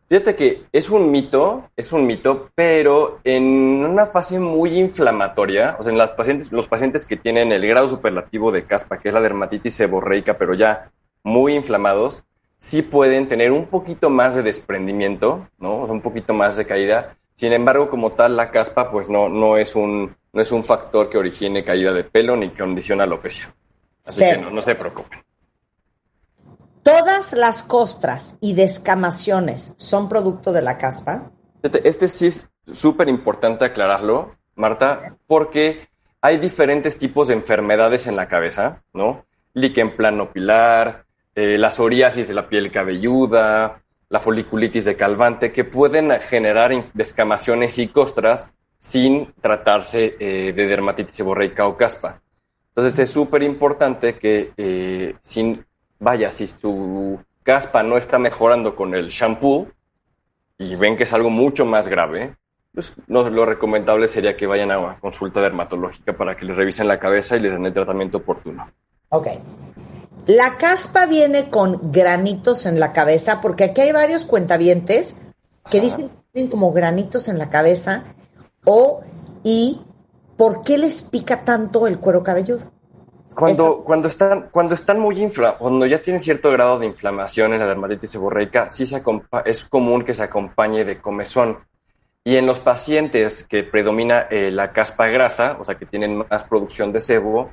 Fíjate 0.08 0.36
que 0.36 0.64
es 0.72 0.90
un 0.90 1.10
mito, 1.10 1.70
es 1.76 1.92
un 1.94 2.06
mito, 2.06 2.50
pero 2.54 3.20
en 3.24 3.44
una 3.44 4.06
fase 4.08 4.40
muy 4.40 4.78
inflamatoria, 4.78 5.78
o 5.80 5.84
sea, 5.84 5.92
en 5.92 5.98
las 5.98 6.12
pacientes, 6.12 6.52
los 6.52 6.68
pacientes 6.68 7.06
que 7.06 7.16
tienen 7.16 7.52
el 7.52 7.66
grado 7.66 7.88
superlativo 7.88 8.52
de 8.52 8.66
caspa, 8.66 9.00
que 9.00 9.08
es 9.08 9.14
la 9.14 9.22
dermatitis 9.22 9.74
seborreica, 9.74 10.38
pero 10.38 10.54
ya 10.54 10.92
muy 11.24 11.56
inflamados, 11.56 12.24
sí 12.60 12.82
pueden 12.82 13.28
tener 13.28 13.52
un 13.52 13.68
poquito 13.68 14.10
más 14.10 14.36
de 14.36 14.44
desprendimiento, 14.44 15.48
¿no? 15.60 15.80
O 15.80 15.86
sea, 15.86 15.94
un 15.94 16.02
poquito 16.02 16.34
más 16.34 16.58
de 16.58 16.66
caída. 16.66 17.16
Sin 17.36 17.54
embargo, 17.54 17.90
como 17.90 18.12
tal, 18.12 18.36
la 18.36 18.52
caspa, 18.52 18.92
pues 18.92 19.10
no, 19.10 19.30
no, 19.30 19.58
es, 19.58 19.76
un, 19.76 20.14
no 20.34 20.42
es 20.42 20.52
un 20.52 20.64
factor 20.64 21.10
que 21.10 21.18
origine 21.18 21.64
caída 21.64 21.94
de 21.94 22.04
pelo 22.04 22.36
ni 22.36 22.50
que 22.50 22.64
condiciona 22.64 23.06
alopecia. 23.06 23.54
Así 24.06 24.22
que 24.22 24.38
no, 24.38 24.50
no 24.50 24.62
se 24.62 24.76
preocupen. 24.76 25.20
¿Todas 26.84 27.34
las 27.34 27.62
costras 27.62 28.38
y 28.42 28.54
descamaciones 28.54 29.74
son 29.78 30.10
producto 30.10 30.52
de 30.52 30.64
la 30.64 30.78
caspa? 30.78 31.32
Este 31.62 32.08
sí 32.08 32.28
es 32.28 32.52
súper 32.72 33.08
importante 33.08 33.66
aclararlo, 33.66 34.36
Marta, 34.56 35.16
porque 35.28 35.88
hay 36.22 36.38
diferentes 36.38 36.98
tipos 36.98 37.28
de 37.28 37.36
enfermedades 37.36 38.08
en 38.08 38.16
la 38.16 38.28
cabeza, 38.28 38.82
¿no? 38.94 39.26
Líquen 39.54 39.96
planopilar, 39.96 41.06
eh, 41.36 41.58
la 41.58 41.72
psoriasis 41.72 42.28
de 42.28 42.34
la 42.34 42.50
piel 42.50 42.72
cabelluda, 42.72 43.82
la 44.10 44.20
foliculitis 44.20 44.86
de 44.86 44.96
calvante, 44.96 45.52
que 45.52 45.64
pueden 45.64 46.12
generar 46.22 46.92
descamaciones 46.94 47.78
y 47.78 47.88
costras 47.88 48.50
sin 48.80 49.34
tratarse 49.40 50.16
eh, 50.20 50.52
de 50.54 50.68
dermatitis 50.68 51.16
seborreica 51.16 51.68
o 51.68 51.78
caspa. 51.78 52.22
Entonces 52.70 53.00
es 53.00 53.12
súper 53.12 53.44
importante 53.44 54.18
que, 54.18 54.52
eh, 54.58 55.16
sin, 55.22 55.66
vaya, 56.02 56.32
si 56.32 56.48
su 56.48 57.20
caspa 57.44 57.84
no 57.84 57.98
está 57.98 58.20
mejorando 58.20 58.76
con 58.76 58.94
el 58.94 59.08
shampoo 59.08 59.68
y 60.58 60.76
ven 60.76 60.98
que 60.98 61.04
es 61.04 61.14
algo 61.14 61.30
mucho 61.30 61.66
más 61.66 61.88
grave, 61.88 62.36
pues 62.74 62.94
lo 63.08 63.46
recomendable 63.46 64.08
sería 64.08 64.36
que 64.36 64.48
vayan 64.48 64.72
a 64.72 64.80
una 64.80 65.00
consulta 65.00 65.42
dermatológica 65.42 66.14
para 66.14 66.36
que 66.36 66.46
les 66.46 66.58
revisen 66.58 66.88
la 66.88 67.00
cabeza 67.00 67.38
y 67.38 67.40
les 67.40 67.54
den 67.54 67.66
el 67.66 67.74
tratamiento 67.74 68.18
oportuno. 68.18 68.70
Ok. 69.10 69.28
La 70.28 70.58
caspa 70.58 71.06
viene 71.06 71.50
con 71.50 71.92
granitos 71.92 72.66
en 72.66 72.80
la 72.80 72.94
cabeza, 72.94 73.42
porque 73.42 73.66
aquí 73.66 73.82
hay 73.82 73.92
varios 73.92 74.26
cuentavientes 74.26 75.18
que 75.70 75.82
dicen 75.82 76.10
que 76.10 76.16
tienen 76.32 76.52
como 76.52 76.72
granitos 76.72 77.28
en 77.28 77.38
la 77.38 77.50
cabeza. 77.50 78.04
O, 78.64 79.02
y, 79.44 79.82
¿por 80.38 80.64
qué 80.64 80.78
les 80.78 81.02
pica 81.04 81.44
tanto 81.44 81.88
el 81.88 82.00
cuero 82.00 82.24
cabelludo? 82.24 82.72
Cuando, 83.36 83.84
cuando, 83.84 84.08
están, 84.08 84.50
cuando 84.52 84.74
están 84.74 85.00
muy 85.00 85.20
inflamados, 85.22 85.60
cuando 85.60 85.86
ya 85.86 86.02
tienen 86.02 86.22
cierto 86.22 86.52
grado 86.52 86.80
de 86.80 86.86
inflamación 86.86 87.54
en 87.54 87.60
la 87.60 87.68
dermatitis 87.68 88.12
seborreica, 88.12 88.70
sí 88.70 88.86
se 88.86 89.02
es 89.46 89.66
común 89.66 90.04
que 90.04 90.14
se 90.14 90.24
acompañe 90.24 90.84
de 90.84 91.00
comezón. 91.00 91.60
Y 92.24 92.36
en 92.36 92.46
los 92.46 92.60
pacientes 92.60 93.44
que 93.44 93.64
predomina 93.64 94.28
eh, 94.30 94.52
la 94.52 94.74
caspa 94.74 95.08
grasa, 95.08 95.58
o 95.60 95.66
sea, 95.66 95.76
que 95.76 95.86
tienen 95.86 96.18
más 96.18 96.44
producción 96.44 96.92
de 96.92 97.02
sebo, 97.02 97.52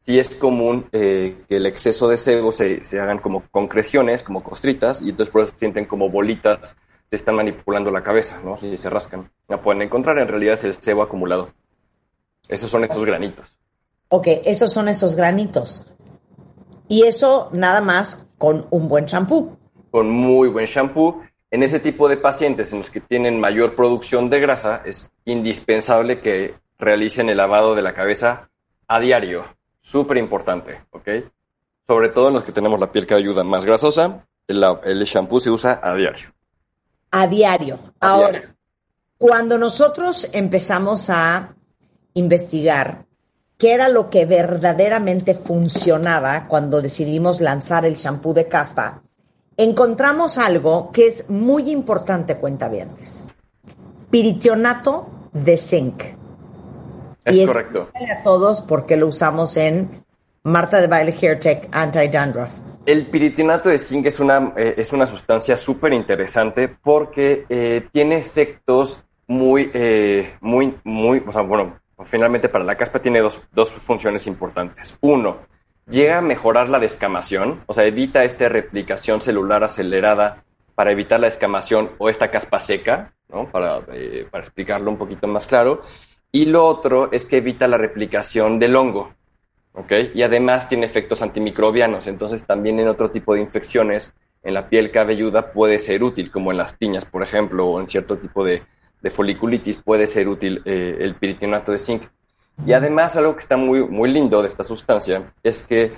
sí 0.00 0.18
es 0.18 0.34
común 0.34 0.86
eh, 0.92 1.42
que 1.48 1.56
el 1.56 1.66
exceso 1.66 2.06
de 2.08 2.16
sebo 2.16 2.52
se, 2.52 2.84
se, 2.84 3.00
hagan 3.00 3.18
como 3.18 3.44
concreciones, 3.50 4.22
como 4.22 4.44
costritas, 4.44 5.00
y 5.00 5.10
entonces 5.10 5.32
por 5.32 5.42
eso 5.42 5.54
sienten 5.56 5.86
como 5.86 6.10
bolitas, 6.10 6.76
se 7.10 7.16
están 7.16 7.34
manipulando 7.34 7.90
la 7.90 8.02
cabeza, 8.02 8.40
¿no? 8.44 8.56
Si 8.56 8.76
se 8.76 8.90
rascan. 8.90 9.30
La 9.48 9.60
pueden 9.60 9.82
encontrar, 9.82 10.18
en 10.18 10.28
realidad 10.28 10.54
es 10.54 10.64
el 10.64 10.74
sebo 10.74 11.02
acumulado. 11.02 11.50
Esos 12.46 12.70
son 12.70 12.84
estos 12.84 13.04
granitos. 13.04 13.50
Ok, 14.08 14.28
esos 14.44 14.72
son 14.72 14.88
esos 14.88 15.16
granitos. 15.16 15.86
Y 16.88 17.04
eso 17.04 17.48
nada 17.52 17.80
más 17.80 18.28
con 18.38 18.66
un 18.70 18.88
buen 18.88 19.06
shampoo. 19.06 19.56
Con 19.90 20.10
muy 20.10 20.48
buen 20.48 20.66
shampoo. 20.66 21.22
En 21.50 21.62
ese 21.62 21.80
tipo 21.80 22.08
de 22.08 22.16
pacientes 22.16 22.72
en 22.72 22.80
los 22.80 22.90
que 22.90 23.00
tienen 23.00 23.40
mayor 23.40 23.76
producción 23.76 24.28
de 24.28 24.40
grasa, 24.40 24.82
es 24.84 25.10
indispensable 25.24 26.20
que 26.20 26.54
realicen 26.78 27.28
el 27.28 27.36
lavado 27.36 27.74
de 27.74 27.82
la 27.82 27.94
cabeza 27.94 28.50
a 28.88 29.00
diario 29.00 29.44
súper 29.80 30.16
importante, 30.16 30.84
¿ok? 30.90 31.08
Sobre 31.86 32.10
todo 32.10 32.28
en 32.28 32.34
los 32.34 32.44
que 32.44 32.52
tenemos 32.52 32.80
la 32.80 32.90
piel 32.90 33.06
que 33.06 33.14
ayuda 33.14 33.44
más 33.44 33.64
grasosa, 33.64 34.26
el, 34.48 34.64
el 34.84 35.04
shampoo 35.04 35.40
se 35.40 35.50
usa 35.50 35.80
a 35.82 35.94
diario. 35.94 36.28
A 37.10 37.26
diario. 37.26 37.78
Ahora, 38.00 38.54
cuando 39.18 39.58
nosotros 39.58 40.30
empezamos 40.32 41.08
a 41.10 41.54
investigar 42.14 43.06
qué 43.64 43.72
era 43.72 43.88
lo 43.88 44.10
que 44.10 44.26
verdaderamente 44.26 45.32
funcionaba 45.32 46.48
cuando 46.48 46.82
decidimos 46.82 47.40
lanzar 47.40 47.86
el 47.86 47.94
shampoo 47.94 48.34
de 48.34 48.46
caspa, 48.46 49.00
encontramos 49.56 50.36
algo 50.36 50.92
que 50.92 51.06
es 51.06 51.30
muy 51.30 51.70
importante, 51.70 52.36
cuentavientes. 52.36 53.24
Piritionato 54.10 55.08
de 55.32 55.56
zinc. 55.56 56.02
Es 57.24 57.46
correcto. 57.46 57.88
a 57.94 58.22
todos 58.22 58.60
porque 58.60 58.98
lo 58.98 59.06
usamos 59.06 59.56
en 59.56 60.04
Marta 60.42 60.82
de 60.82 60.86
Baile 60.86 61.14
Hair 61.18 61.40
Tech 61.40 61.68
Anti-Dandruff. 61.72 62.58
El 62.84 63.06
piritinato 63.06 63.70
de 63.70 63.78
zinc 63.78 64.04
es 64.04 64.20
una, 64.20 64.52
eh, 64.58 64.74
es 64.76 64.92
una 64.92 65.06
sustancia 65.06 65.56
súper 65.56 65.94
interesante 65.94 66.68
porque 66.68 67.46
eh, 67.48 67.88
tiene 67.90 68.18
efectos 68.18 68.98
muy, 69.26 69.70
eh, 69.72 70.34
muy, 70.42 70.74
muy, 70.84 71.22
o 71.26 71.32
sea, 71.32 71.40
bueno, 71.40 71.78
finalmente 72.02 72.48
para 72.48 72.64
la 72.64 72.76
caspa 72.76 73.00
tiene 73.00 73.20
dos, 73.20 73.40
dos 73.52 73.70
funciones 73.70 74.26
importantes. 74.26 74.96
Uno, 75.00 75.38
llega 75.88 76.18
a 76.18 76.22
mejorar 76.22 76.68
la 76.68 76.78
descamación, 76.78 77.60
o 77.66 77.74
sea, 77.74 77.84
evita 77.84 78.24
esta 78.24 78.48
replicación 78.48 79.20
celular 79.20 79.62
acelerada 79.62 80.42
para 80.74 80.92
evitar 80.92 81.20
la 81.20 81.28
descamación 81.28 81.90
o 81.98 82.08
esta 82.08 82.30
caspa 82.30 82.58
seca, 82.60 83.12
¿no? 83.28 83.46
Para, 83.46 83.80
para 83.80 84.44
explicarlo 84.44 84.90
un 84.90 84.98
poquito 84.98 85.26
más 85.26 85.46
claro 85.46 85.82
Y 86.32 86.46
lo 86.46 86.66
otro 86.66 87.10
es 87.12 87.24
que 87.24 87.38
evita 87.38 87.68
la 87.68 87.78
replicación 87.78 88.58
del 88.58 88.76
hongo. 88.76 89.14
¿ok? 89.74 89.92
Y 90.14 90.22
además 90.22 90.68
tiene 90.68 90.86
efectos 90.86 91.22
antimicrobianos. 91.22 92.06
Entonces 92.06 92.44
también 92.44 92.80
en 92.80 92.88
otro 92.88 93.10
tipo 93.10 93.34
de 93.34 93.40
infecciones 93.40 94.12
en 94.42 94.54
la 94.54 94.68
piel 94.68 94.90
cabelluda 94.90 95.52
puede 95.52 95.78
ser 95.78 96.02
útil, 96.02 96.30
como 96.30 96.50
en 96.50 96.58
las 96.58 96.74
piñas, 96.76 97.04
por 97.04 97.22
ejemplo, 97.22 97.66
o 97.66 97.80
en 97.80 97.88
cierto 97.88 98.16
tipo 98.16 98.44
de, 98.44 98.62
foliculitis 99.10 99.76
puede 99.76 100.06
ser 100.06 100.28
útil 100.28 100.62
eh, 100.64 100.96
el 101.00 101.14
piritinato 101.14 101.72
de 101.72 101.78
zinc. 101.78 102.02
Y 102.66 102.72
además 102.72 103.16
algo 103.16 103.34
que 103.34 103.42
está 103.42 103.56
muy, 103.56 103.82
muy 103.82 104.10
lindo 104.10 104.42
de 104.42 104.48
esta 104.48 104.64
sustancia 104.64 105.22
es 105.42 105.64
que 105.64 105.92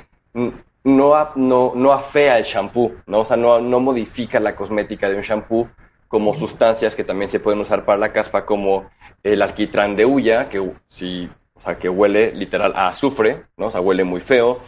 no, 0.84 1.14
no, 1.34 1.72
no 1.74 1.92
afea 1.92 2.38
el 2.38 2.44
shampoo, 2.44 2.94
¿no? 3.06 3.20
O 3.20 3.24
sea, 3.24 3.36
no, 3.36 3.60
no 3.60 3.80
modifica 3.80 4.40
la 4.40 4.54
cosmética 4.54 5.08
de 5.08 5.16
un 5.16 5.22
shampoo 5.22 5.68
como 6.08 6.34
sustancias 6.34 6.94
que 6.94 7.04
también 7.04 7.30
se 7.30 7.40
pueden 7.40 7.60
usar 7.60 7.84
para 7.84 7.98
la 7.98 8.12
caspa, 8.12 8.46
como 8.46 8.88
el 9.22 9.42
alquitrán 9.42 9.96
de 9.96 10.04
hulla, 10.04 10.48
que 10.48 10.62
si, 10.88 11.28
o 11.54 11.60
sea, 11.60 11.76
que 11.76 11.88
huele 11.88 12.32
literal 12.32 12.72
a 12.76 12.88
azufre, 12.88 13.42
¿no? 13.56 13.66
O 13.66 13.70
sea, 13.70 13.80
huele 13.80 14.04
muy 14.04 14.20
feo, 14.20 14.60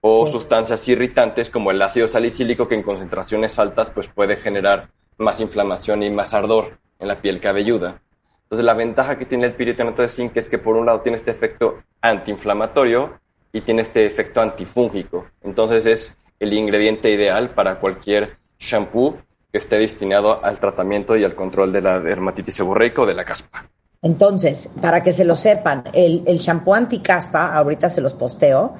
o 0.00 0.30
sustancias 0.30 0.86
irritantes 0.88 1.50
como 1.50 1.70
el 1.70 1.82
ácido 1.82 2.08
salicílico 2.08 2.66
que 2.68 2.74
en 2.74 2.82
concentraciones 2.82 3.58
altas 3.58 3.90
pues 3.90 4.08
puede 4.08 4.36
generar 4.36 4.88
más 5.18 5.40
inflamación 5.40 6.02
y 6.02 6.10
más 6.10 6.32
ardor 6.34 6.78
en 6.98 7.08
la 7.08 7.16
piel 7.16 7.40
cabelluda. 7.40 8.00
Entonces 8.44 8.64
la 8.64 8.74
ventaja 8.74 9.18
que 9.18 9.24
tiene 9.24 9.46
el 9.46 9.54
piritanato 9.54 10.02
de 10.02 10.08
zinc 10.08 10.36
es 10.36 10.48
que 10.48 10.58
por 10.58 10.76
un 10.76 10.86
lado 10.86 11.00
tiene 11.00 11.16
este 11.16 11.32
efecto 11.32 11.78
antiinflamatorio 12.00 13.18
y 13.52 13.60
tiene 13.62 13.82
este 13.82 14.06
efecto 14.06 14.40
antifúngico. 14.40 15.26
Entonces 15.42 15.86
es 15.86 16.16
el 16.38 16.52
ingrediente 16.52 17.10
ideal 17.10 17.50
para 17.50 17.76
cualquier 17.76 18.36
shampoo 18.58 19.18
que 19.50 19.58
esté 19.58 19.78
destinado 19.78 20.44
al 20.44 20.58
tratamiento 20.58 21.16
y 21.16 21.24
al 21.24 21.34
control 21.34 21.72
de 21.72 21.80
la 21.80 21.98
dermatitis 21.98 22.54
seborreica 22.54 23.02
o 23.02 23.06
de 23.06 23.14
la 23.14 23.24
caspa. 23.24 23.68
Entonces, 24.02 24.70
para 24.80 25.02
que 25.02 25.12
se 25.12 25.24
lo 25.24 25.34
sepan, 25.34 25.84
el, 25.92 26.22
el 26.26 26.38
shampoo 26.38 26.74
anticaspa, 26.74 27.54
ahorita 27.54 27.88
se 27.88 28.00
los 28.00 28.12
posteo, 28.12 28.76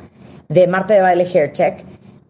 de 0.49 0.67
Marta 0.69 0.95
de 0.95 1.01
Baile 1.01 1.25
Hair 1.25 1.53
Check 1.53 1.85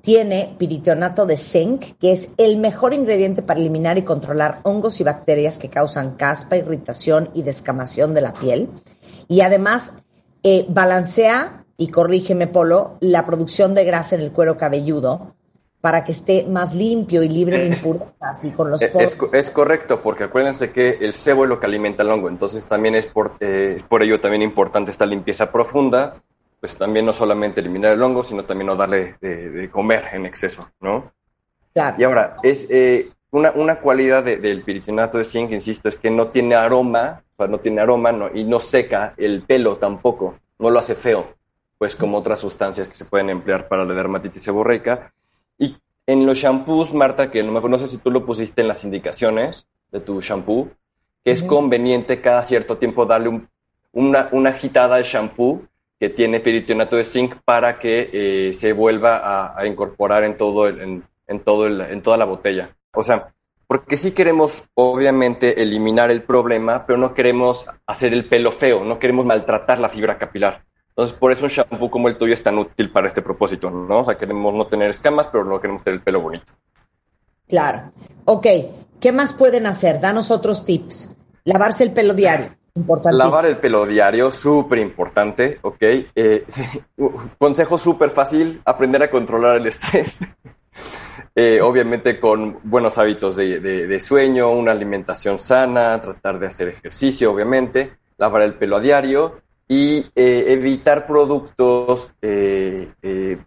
tiene 0.07 0.55
piritonato 0.57 1.27
de 1.27 1.37
zinc, 1.37 1.99
que 1.99 2.13
es 2.13 2.33
el 2.37 2.59
mejor 2.59 2.95
ingrediente 2.95 3.43
para 3.43 3.59
eliminar 3.59 3.99
y 3.99 4.03
controlar 4.03 4.61
hongos 4.63 5.01
y 5.01 5.05
bacterias 5.05 5.59
que 5.59 5.69
causan 5.69 6.15
caspa, 6.15 6.57
irritación 6.57 7.29
y 7.35 7.43
descamación 7.43 8.15
de 8.15 8.21
la 8.21 8.33
piel. 8.33 8.69
Y 9.27 9.41
además 9.41 9.95
eh, 10.45 10.65
balancea, 10.69 11.65
y 11.77 11.89
corrígeme 11.89 12.47
Polo, 12.47 12.99
la 13.01 13.27
producción 13.27 13.75
de 13.75 13.85
grasa 13.85 14.15
en 14.15 14.21
el 14.21 14.31
cuero 14.31 14.57
cabelludo 14.57 15.35
para 15.81 16.05
que 16.05 16.13
esté 16.13 16.45
más 16.45 16.73
limpio 16.73 17.25
y 17.25 17.29
libre 17.29 17.59
de 17.59 17.67
impurezas 17.75 18.45
y 18.45 18.53
con 18.53 18.71
los 18.71 18.81
es, 18.83 19.17
es, 19.33 19.51
correcto, 19.51 20.03
porque 20.05 20.23
acuérdense 20.23 20.71
que 20.71 20.99
el 21.01 21.15
sebo 21.15 21.43
es 21.43 21.49
lo 21.49 21.59
que 21.59 21.67
alimenta 21.67 22.05
el 22.05 22.11
hongo, 22.13 22.29
entonces 22.29 22.65
también 22.67 22.95
es 22.95 23.09
por, 23.09 23.33
eh, 23.41 23.83
por 23.89 24.05
ello 24.05 24.21
también 24.21 24.43
importante 24.43 24.93
esta 24.93 25.05
limpieza 25.05 25.51
profunda 25.51 26.23
pues 26.67 26.79
también 26.79 27.07
no 27.07 27.13
solamente 27.13 27.61
eliminar 27.61 27.93
el 27.93 28.03
hongo, 28.03 28.25
sino 28.25 28.45
también 28.45 28.67
no 28.67 28.75
darle 28.75 29.15
de, 29.21 29.71
comer 29.71 30.07
en 30.13 30.27
exceso, 30.27 30.69
¿no? 30.81 31.13
Y 31.97 32.03
ahora, 32.03 32.39
es 32.43 32.67
eh, 32.71 33.09
una, 33.31 33.53
una, 33.53 33.79
cualidad 33.79 34.25
del 34.25 34.63
piritinato 34.63 35.19
de 35.19 35.23
zinc, 35.23 35.53
insisto, 35.53 35.89
es 35.89 35.95
que 35.95 36.11
no 36.11 36.27
tiene 36.27 36.57
aroma, 36.57 37.23
o 37.37 37.37
sea, 37.37 37.47
no 37.47 37.61
tiene 37.61 37.83
aroma 37.83 38.11
no, 38.11 38.31
y 38.35 38.43
no 38.43 38.59
seca 38.59 39.15
el 39.17 39.43
pelo 39.43 39.77
tampoco, 39.77 40.41
no 40.59 40.71
lo 40.71 40.81
hace 40.81 40.97
feo, 40.97 41.35
pues 41.79 41.95
como 41.95 42.19
otras 42.19 42.41
sustancias 42.41 42.89
que 42.89 42.97
se 42.97 43.05
pueden 43.05 43.31
emplear 43.31 43.69
para 43.69 43.85
la 43.85 43.95
dermatitis 43.95 44.43
seborreica. 44.43 45.13
Y 45.57 45.77
en 46.05 46.27
los 46.27 46.37
shampoos, 46.37 46.93
Marta, 46.93 47.31
que 47.31 47.45
no, 47.45 47.61
no 47.61 47.79
sé 47.79 47.87
si 47.87 47.99
tú 47.99 48.11
lo 48.11 48.27
pusiste 48.27 48.63
en 48.63 48.67
las 48.67 48.83
indicaciones 48.83 49.69
de 49.93 50.01
tu 50.01 50.21
shampoo, 50.21 50.69
que 51.25 51.31
es 51.31 51.45
conveniente 51.45 52.21
cada 52.21 52.43
cierto 52.43 52.77
tiempo 52.77 53.07
darle 53.07 53.47
una, 53.93 54.29
una 54.33 54.51
agitada 54.51 54.97
al 54.97 55.05
shampoo 55.05 55.63
que 55.99 56.11
tiene 56.11 56.41
peritonito 56.41 56.97
de 56.97 57.05
zinc 57.05 57.37
para 57.45 57.79
que 57.79 58.11
eh, 58.13 58.55
se 58.55 58.73
vuelva 58.73 59.59
a, 59.59 59.67
incorporar 59.67 60.25
en 60.25 60.37
todo 60.37 60.69
en, 60.69 61.03
todo 61.45 61.67
en 61.67 62.03
toda 62.03 62.17
la 62.17 62.25
botella. 62.25 62.71
O 62.93 63.03
sea, 63.03 63.33
porque 63.67 63.97
sí 63.97 64.13
queremos 64.13 64.65
obviamente 64.75 65.63
eliminar 65.63 66.11
el 66.11 66.23
problema, 66.23 66.87
pero 66.87 66.99
no 66.99 67.15
queremos 67.15 67.67
hacer 67.87 68.13
el 68.13 68.29
pelo 68.29 68.53
feo, 68.53 68.85
no 68.85 68.99
queremos 68.99 69.27
maltratar 69.27 69.79
la 69.79 69.89
fibra 69.89 70.19
capilar. 70.19 70.63
Entonces, 70.91 71.17
por 71.19 71.33
eso 71.33 71.45
un 71.45 71.51
shampoo 71.51 71.91
como 71.91 72.09
el 72.09 72.17
tuyo 72.17 72.33
es 72.33 72.43
tan 72.43 72.57
útil 72.57 72.91
para 72.91 73.09
este 73.09 73.21
propósito, 73.23 73.71
¿no? 73.71 73.99
O 73.99 74.05
sea, 74.05 74.17
queremos 74.17 74.55
no 74.55 74.67
tener 74.67 74.89
escamas, 74.89 75.29
pero 75.31 75.45
no 75.45 75.61
queremos 75.61 75.83
tener 75.83 75.99
el 75.99 76.03
pelo 76.03 76.23
bonito. 76.23 76.53
Claro. 77.49 77.93
Ok, 78.25 78.47
¿qué 78.99 79.13
más 79.13 79.35
pueden 79.35 79.67
hacer? 79.67 80.01
Danos 80.01 80.31
otros 80.31 80.65
tips. 80.65 81.15
Lavarse 81.45 81.85
el 81.85 81.93
pelo 81.93 82.15
diario. 82.15 82.57
Lavar 83.11 83.47
el 83.47 83.57
pelo 83.57 83.87
diario, 83.87 84.31
súper 84.31 84.79
importante, 84.81 85.59
¿ok? 85.63 85.83
Eh, 86.15 86.45
consejo 87.39 87.79
súper 87.79 88.11
fácil, 88.11 88.61
aprender 88.65 89.03
a 89.03 89.11
controlar 89.11 89.57
el 89.57 89.67
estrés. 89.67 90.19
Eh, 91.39 91.61
obviamente 91.61 92.19
con 92.19 92.61
buenos 92.63 92.97
hábitos 92.97 93.37
de, 93.37 94.01
sueño, 94.01 94.51
una 94.51 94.73
alimentación 94.73 95.39
sana, 95.39 96.01
tratar 96.01 96.39
de 96.39 96.47
hacer 96.47 96.69
ejercicio, 96.69 97.31
obviamente, 97.31 97.93
lavar 98.17 98.41
el 98.41 98.55
pelo 98.55 98.77
a 98.77 98.81
diario 98.81 99.43
y 99.69 99.99
eh, 100.15 100.45
evitar 100.49 101.07
productos 101.07 102.11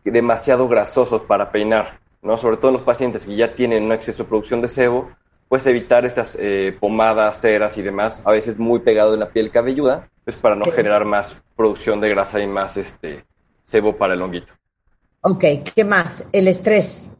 demasiado 0.04 0.68
grasosos 0.68 1.24
para 1.24 1.50
peinar, 1.52 1.98
¿no? 2.22 2.38
Sobre 2.38 2.58
todo 2.58 2.68
en 2.68 2.74
los 2.74 2.84
pacientes 2.84 3.26
que 3.26 3.36
ya 3.36 3.56
tienen 3.56 3.82
un 3.82 3.92
exceso 3.92 4.22
de 4.22 4.30
producción 4.30 4.62
de 4.62 4.68
sebo, 4.68 5.10
pues 5.50 5.66
evitar 5.66 6.06
estas 6.06 6.38
eh, 6.40 6.78
pomadas, 6.80 7.42
ceras 7.42 7.78
y 7.80 7.82
demás, 7.82 8.22
a 8.24 8.32
veces 8.32 8.60
muy 8.60 8.80
pegado 8.80 9.16
en 9.16 9.20
la 9.20 9.30
piel 9.30 9.50
cabelluda, 9.50 10.08
pues 10.24 10.38
para 10.38 10.56
no 10.56 10.66
generar 10.66 11.06
más 11.06 11.42
producción 11.56 12.00
de 12.00 12.10
grasa 12.10 12.40
y 12.40 12.48
más 12.48 12.78
este 12.78 13.26
sebo 13.64 13.98
para 13.98 14.14
el 14.14 14.22
honguito. 14.22 14.54
Ok, 15.22 15.44
¿qué 15.76 15.84
más? 15.84 16.30
El 16.32 16.48
estrés. 16.48 17.14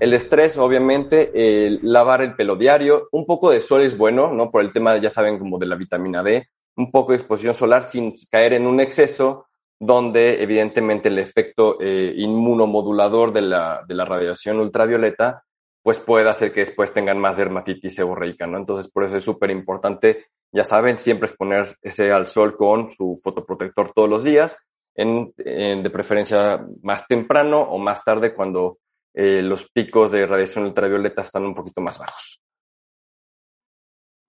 El 0.00 0.14
estrés, 0.14 0.58
obviamente, 0.58 1.30
el 1.66 1.78
lavar 1.82 2.22
el 2.22 2.34
pelo 2.34 2.56
diario, 2.56 3.08
un 3.12 3.24
poco 3.24 3.50
de 3.50 3.60
sol 3.60 3.82
es 3.82 3.96
bueno, 3.96 4.32
¿no? 4.32 4.50
Por 4.50 4.62
el 4.62 4.72
tema, 4.72 4.96
ya 4.96 5.10
saben, 5.10 5.38
como 5.38 5.58
de 5.58 5.66
la 5.66 5.76
vitamina 5.76 6.22
D, 6.24 6.48
un 6.76 6.90
poco 6.90 7.12
de 7.12 7.18
exposición 7.18 7.54
solar 7.54 7.84
sin 7.84 8.14
caer 8.30 8.54
en 8.54 8.66
un 8.66 8.80
exceso, 8.80 9.46
donde 9.78 10.42
evidentemente 10.42 11.08
el 11.08 11.18
efecto 11.18 11.78
eh, 11.80 12.14
inmunomodulador 12.16 13.32
de 13.32 13.42
la, 13.42 13.84
de 13.86 13.94
la 13.94 14.04
radiación 14.04 14.58
ultravioleta 14.58 15.44
pues 15.82 15.98
puede 15.98 16.28
hacer 16.28 16.52
que 16.52 16.60
después 16.60 16.92
tengan 16.92 17.18
más 17.18 17.36
dermatitis 17.36 17.94
seborreica, 17.94 18.46
¿no? 18.46 18.58
Entonces, 18.58 18.90
por 18.90 19.04
eso 19.04 19.16
es 19.16 19.24
súper 19.24 19.50
importante, 19.50 20.26
ya 20.52 20.64
saben, 20.64 20.98
siempre 20.98 21.28
exponerse 21.28 22.12
al 22.12 22.26
sol 22.26 22.56
con 22.56 22.90
su 22.90 23.18
fotoprotector 23.22 23.92
todos 23.92 24.08
los 24.08 24.24
días, 24.24 24.58
en, 24.94 25.32
de 25.36 25.90
preferencia 25.90 26.66
más 26.82 27.06
temprano 27.06 27.60
o 27.60 27.78
más 27.78 28.04
tarde 28.04 28.34
cuando 28.34 28.78
eh, 29.14 29.42
los 29.42 29.70
picos 29.70 30.12
de 30.12 30.26
radiación 30.26 30.64
ultravioleta 30.64 31.22
están 31.22 31.44
un 31.44 31.54
poquito 31.54 31.80
más 31.80 31.98
bajos. 31.98 32.40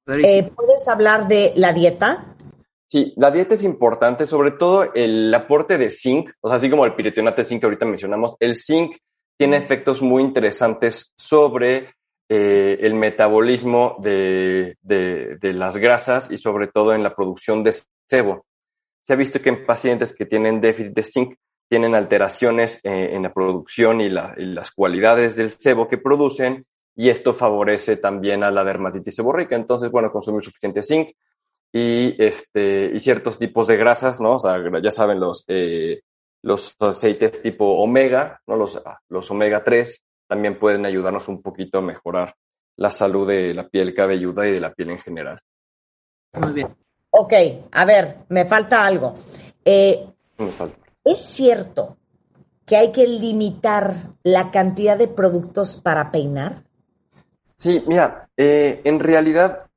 Eh, 0.07 0.49
¿Puedes 0.55 0.87
hablar 0.87 1.27
de 1.27 1.53
la 1.55 1.73
dieta? 1.73 2.35
Sí, 2.89 3.13
la 3.15 3.31
dieta 3.31 3.53
es 3.53 3.63
importante, 3.63 4.25
sobre 4.25 4.51
todo 4.51 4.93
el 4.93 5.33
aporte 5.33 5.77
de 5.77 5.91
zinc, 5.91 6.31
o 6.41 6.49
sea, 6.49 6.57
así 6.57 6.69
como 6.69 6.85
el 6.85 6.95
piretionato 6.95 7.41
de 7.41 7.47
zinc 7.47 7.61
que 7.61 7.67
ahorita 7.67 7.85
mencionamos, 7.85 8.35
el 8.39 8.55
zinc 8.55 8.97
tiene 9.41 9.57
efectos 9.57 10.03
muy 10.03 10.21
interesantes 10.21 11.15
sobre 11.17 11.95
eh, 12.29 12.77
el 12.79 12.93
metabolismo 12.93 13.95
de, 13.99 14.77
las 15.41 15.77
grasas 15.77 16.29
y 16.29 16.37
sobre 16.37 16.67
todo 16.67 16.93
en 16.93 17.01
la 17.01 17.15
producción 17.15 17.63
de 17.63 17.73
sebo. 18.07 18.45
Se 19.01 19.13
ha 19.13 19.15
visto 19.15 19.41
que 19.41 19.49
en 19.49 19.65
pacientes 19.65 20.13
que 20.13 20.27
tienen 20.27 20.61
déficit 20.61 20.93
de 20.93 21.01
zinc 21.01 21.35
tienen 21.67 21.95
alteraciones 21.95 22.79
eh, 22.83 23.15
en 23.15 23.23
la 23.23 23.33
producción 23.33 23.99
y, 23.99 24.11
las 24.11 24.69
cualidades 24.75 25.37
del 25.37 25.49
sebo 25.49 25.87
que 25.87 25.97
producen 25.97 26.63
y 26.95 27.09
esto 27.09 27.33
favorece 27.33 27.97
también 27.97 28.43
a 28.43 28.51
la 28.51 28.63
dermatitis 28.63 29.15
seborreica. 29.15 29.55
Entonces, 29.55 29.89
bueno, 29.89 30.11
consumir 30.11 30.43
suficiente 30.43 30.83
zinc 30.83 31.13
y, 31.73 32.23
este, 32.23 32.91
y 32.93 32.99
ciertos 32.99 33.39
tipos 33.39 33.65
de 33.65 33.77
grasas, 33.77 34.21
¿no? 34.21 34.35
O 34.35 34.39
sea, 34.39 34.61
ya 34.83 34.91
saben, 34.91 35.19
los 35.19 35.43
eh, 35.47 36.01
los 36.43 36.75
aceites 36.79 37.41
tipo 37.41 37.65
omega, 37.65 38.41
¿no? 38.47 38.55
los, 38.55 38.75
ah, 38.85 38.99
los 39.09 39.29
omega 39.31 39.63
3, 39.63 40.03
también 40.27 40.57
pueden 40.57 40.85
ayudarnos 40.85 41.27
un 41.27 41.41
poquito 41.41 41.79
a 41.79 41.81
mejorar 41.81 42.35
la 42.77 42.89
salud 42.89 43.27
de 43.27 43.53
la 43.53 43.67
piel 43.67 43.93
cabelluda 43.93 44.47
y 44.47 44.53
de 44.53 44.59
la 44.59 44.73
piel 44.73 44.91
en 44.91 44.99
general. 44.99 45.39
Muy 46.33 46.53
bien. 46.53 46.75
Ok, 47.11 47.33
a 47.71 47.85
ver, 47.85 48.19
me 48.29 48.45
falta 48.45 48.85
algo. 48.85 49.15
Eh, 49.65 50.07
¿Es 51.03 51.21
cierto 51.21 51.97
que 52.65 52.77
hay 52.77 52.91
que 52.91 53.05
limitar 53.05 54.13
la 54.23 54.49
cantidad 54.49 54.97
de 54.97 55.09
productos 55.09 55.81
para 55.81 56.11
peinar? 56.11 56.63
Sí, 57.57 57.83
mira, 57.85 58.29
eh, 58.37 58.81
en 58.85 58.99
realidad 58.99 59.69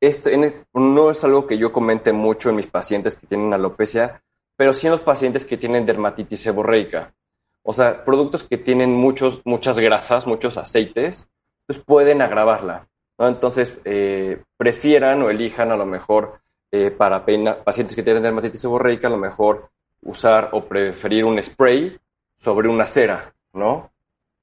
esto 0.00 0.30
no 0.74 1.10
es 1.10 1.24
algo 1.24 1.46
que 1.46 1.56
yo 1.56 1.72
comente 1.72 2.12
mucho 2.12 2.50
en 2.50 2.56
mis 2.56 2.66
pacientes 2.66 3.16
que 3.16 3.26
tienen 3.26 3.54
alopecia, 3.54 4.22
pero 4.56 4.72
sí 4.72 4.86
en 4.86 4.92
los 4.92 5.00
pacientes 5.00 5.44
que 5.44 5.56
tienen 5.56 5.86
dermatitis 5.86 6.40
seborreica. 6.40 7.14
O 7.62 7.72
sea, 7.72 8.04
productos 8.04 8.44
que 8.44 8.58
tienen 8.58 8.92
muchos, 8.92 9.40
muchas 9.44 9.78
grasas, 9.78 10.26
muchos 10.26 10.58
aceites, 10.58 11.28
pues 11.66 11.78
pueden 11.78 12.20
agravarla. 12.22 12.88
¿no? 13.18 13.28
Entonces, 13.28 13.72
eh, 13.84 14.42
prefieran 14.56 15.22
o 15.22 15.30
elijan 15.30 15.72
a 15.72 15.76
lo 15.76 15.86
mejor 15.86 16.40
eh, 16.70 16.90
para 16.90 17.24
pacientes 17.64 17.94
que 17.94 18.02
tienen 18.02 18.22
dermatitis 18.22 18.60
seborreica, 18.60 19.06
a 19.06 19.10
lo 19.10 19.16
mejor 19.16 19.70
usar 20.02 20.50
o 20.52 20.64
preferir 20.64 21.24
un 21.24 21.40
spray 21.40 21.96
sobre 22.36 22.68
una 22.68 22.84
cera, 22.84 23.32
¿no? 23.52 23.90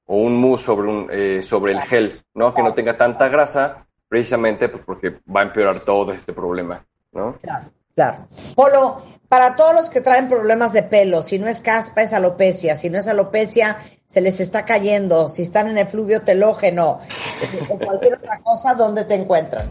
O 0.06 0.16
un 0.16 0.36
mousse 0.36 0.64
sobre, 0.64 0.88
un, 0.88 1.08
eh, 1.10 1.42
sobre 1.42 1.72
el 1.72 1.82
gel, 1.82 2.24
¿no? 2.34 2.52
Que 2.52 2.62
no 2.62 2.74
tenga 2.74 2.96
tanta 2.96 3.28
grasa, 3.28 3.86
precisamente 4.08 4.68
pues, 4.68 4.82
porque 4.84 5.20
va 5.34 5.40
a 5.40 5.44
empeorar 5.44 5.80
todo 5.80 6.12
este 6.12 6.32
problema, 6.32 6.84
¿no? 7.12 7.34
Claro, 7.40 7.66
claro. 7.94 8.28
Polo, 8.54 9.02
para 9.28 9.56
todos 9.56 9.74
los 9.74 9.90
que 9.90 10.00
traen 10.00 10.28
problemas 10.28 10.72
de 10.72 10.82
pelo, 10.82 11.22
si 11.22 11.38
no 11.38 11.48
es 11.48 11.60
caspa, 11.60 12.02
es 12.02 12.12
alopecia, 12.12 12.76
si 12.76 12.90
no 12.90 12.98
es 12.98 13.08
alopecia, 13.08 13.78
se 14.06 14.20
les 14.20 14.40
está 14.40 14.64
cayendo, 14.64 15.28
si 15.28 15.42
están 15.42 15.68
en 15.68 15.78
el 15.78 15.86
fluvio 15.86 16.22
telógeno, 16.22 17.00
o 17.68 17.78
cualquier 17.78 18.14
otra 18.14 18.38
cosa, 18.42 18.74
¿dónde 18.74 19.04
te 19.04 19.14
encuentran? 19.14 19.70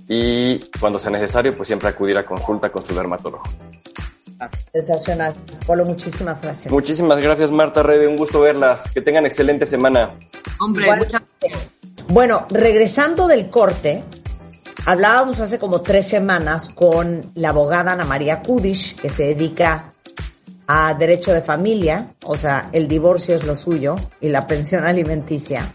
y 0.07 0.59
cuando 0.81 0.99
sea 0.99 1.11
necesario, 1.11 1.55
pues 1.55 1.67
siempre 1.67 1.89
acudir 1.89 2.17
a 2.17 2.25
consulta 2.25 2.71
con 2.71 2.85
su 2.85 2.95
dermatólogo. 2.95 3.43
Sensacional. 4.73 5.35
Polo, 5.67 5.85
muchísimas 5.85 6.41
gracias. 6.41 6.73
Muchísimas 6.73 7.21
gracias, 7.21 7.51
Marta 7.51 7.83
Rebe. 7.83 8.07
Un 8.07 8.17
gusto 8.17 8.41
verlas. 8.41 8.83
Que 8.95 9.01
tengan 9.01 9.27
excelente 9.27 9.67
semana. 9.67 10.11
Hombre, 10.61 10.95
muchas 10.97 11.23
Bueno, 12.09 12.47
regresando 12.51 13.27
del 13.27 13.51
corte, 13.51 14.03
hablábamos 14.87 15.41
hace 15.41 15.59
como 15.59 15.81
tres 15.81 16.07
semanas 16.07 16.71
con 16.71 17.23
la 17.35 17.51
abogada 17.51 17.93
Ana 17.93 18.05
María 18.05 18.43
Kudish, 18.43 18.97
que 18.97 19.11
se 19.11 19.27
dedica 19.27 19.91
a 20.67 20.95
derecho 20.95 21.33
de 21.33 21.41
familia, 21.41 22.07
o 22.25 22.37
sea, 22.37 22.69
el 22.73 22.89
divorcio 22.89 23.35
es 23.35 23.45
lo 23.45 23.57
suyo 23.57 23.97
y 24.21 24.29
la 24.29 24.47
pensión 24.47 24.85
alimenticia, 24.85 25.73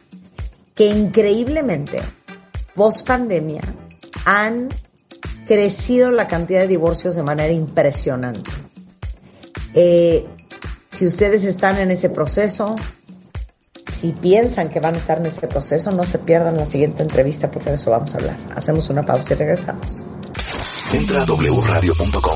que 0.75 0.85
increíblemente, 0.85 1.99
post 2.75 3.05
pandemia, 3.07 3.61
han 4.25 4.69
crecido 5.47 6.11
la 6.11 6.27
cantidad 6.27 6.61
de 6.61 6.67
divorcios 6.67 7.15
de 7.15 7.23
manera 7.23 7.51
impresionante. 7.51 8.51
Eh, 9.73 10.25
si 10.91 11.07
ustedes 11.07 11.43
están 11.45 11.77
en 11.77 11.89
ese 11.89 12.09
proceso, 12.09 12.75
si 13.91 14.11
piensan 14.11 14.69
que 14.69 14.79
van 14.79 14.95
a 14.95 14.97
estar 14.97 15.17
en 15.19 15.25
ese 15.25 15.47
proceso, 15.47 15.91
no 15.91 16.03
se 16.03 16.19
pierdan 16.19 16.57
la 16.57 16.65
siguiente 16.65 17.03
entrevista 17.03 17.49
porque 17.51 17.69
de 17.69 17.75
eso 17.75 17.91
vamos 17.91 18.13
a 18.13 18.17
hablar. 18.17 18.37
Hacemos 18.55 18.89
una 18.89 19.03
pausa 19.03 19.33
y 19.33 19.37
regresamos. 19.37 20.03
Entra 20.91 21.23
a 21.23 21.25
wradio.com.mx. 21.25 22.33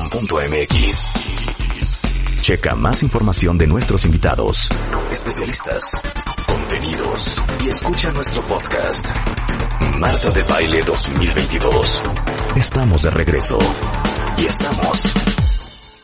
Checa 2.42 2.74
más 2.74 3.02
información 3.02 3.58
de 3.58 3.66
nuestros 3.66 4.04
invitados, 4.06 4.70
especialistas, 5.10 5.82
contenidos 6.46 7.40
y 7.62 7.68
escucha 7.68 8.10
nuestro 8.12 8.40
podcast. 8.46 9.06
Marta 9.98 10.30
de 10.30 10.42
Baile 10.44 10.82
2022. 10.82 12.02
Estamos 12.56 13.02
de 13.02 13.10
regreso. 13.10 13.58
Y 14.38 14.46
estamos 14.46 15.12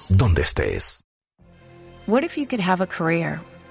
donde 0.09 0.43
estés. 0.43 1.03
What 2.07 2.25
if 2.25 2.37
you 2.37 2.47
could 2.47 2.61
have 2.61 2.83
a 2.83 2.87
career 2.87 3.41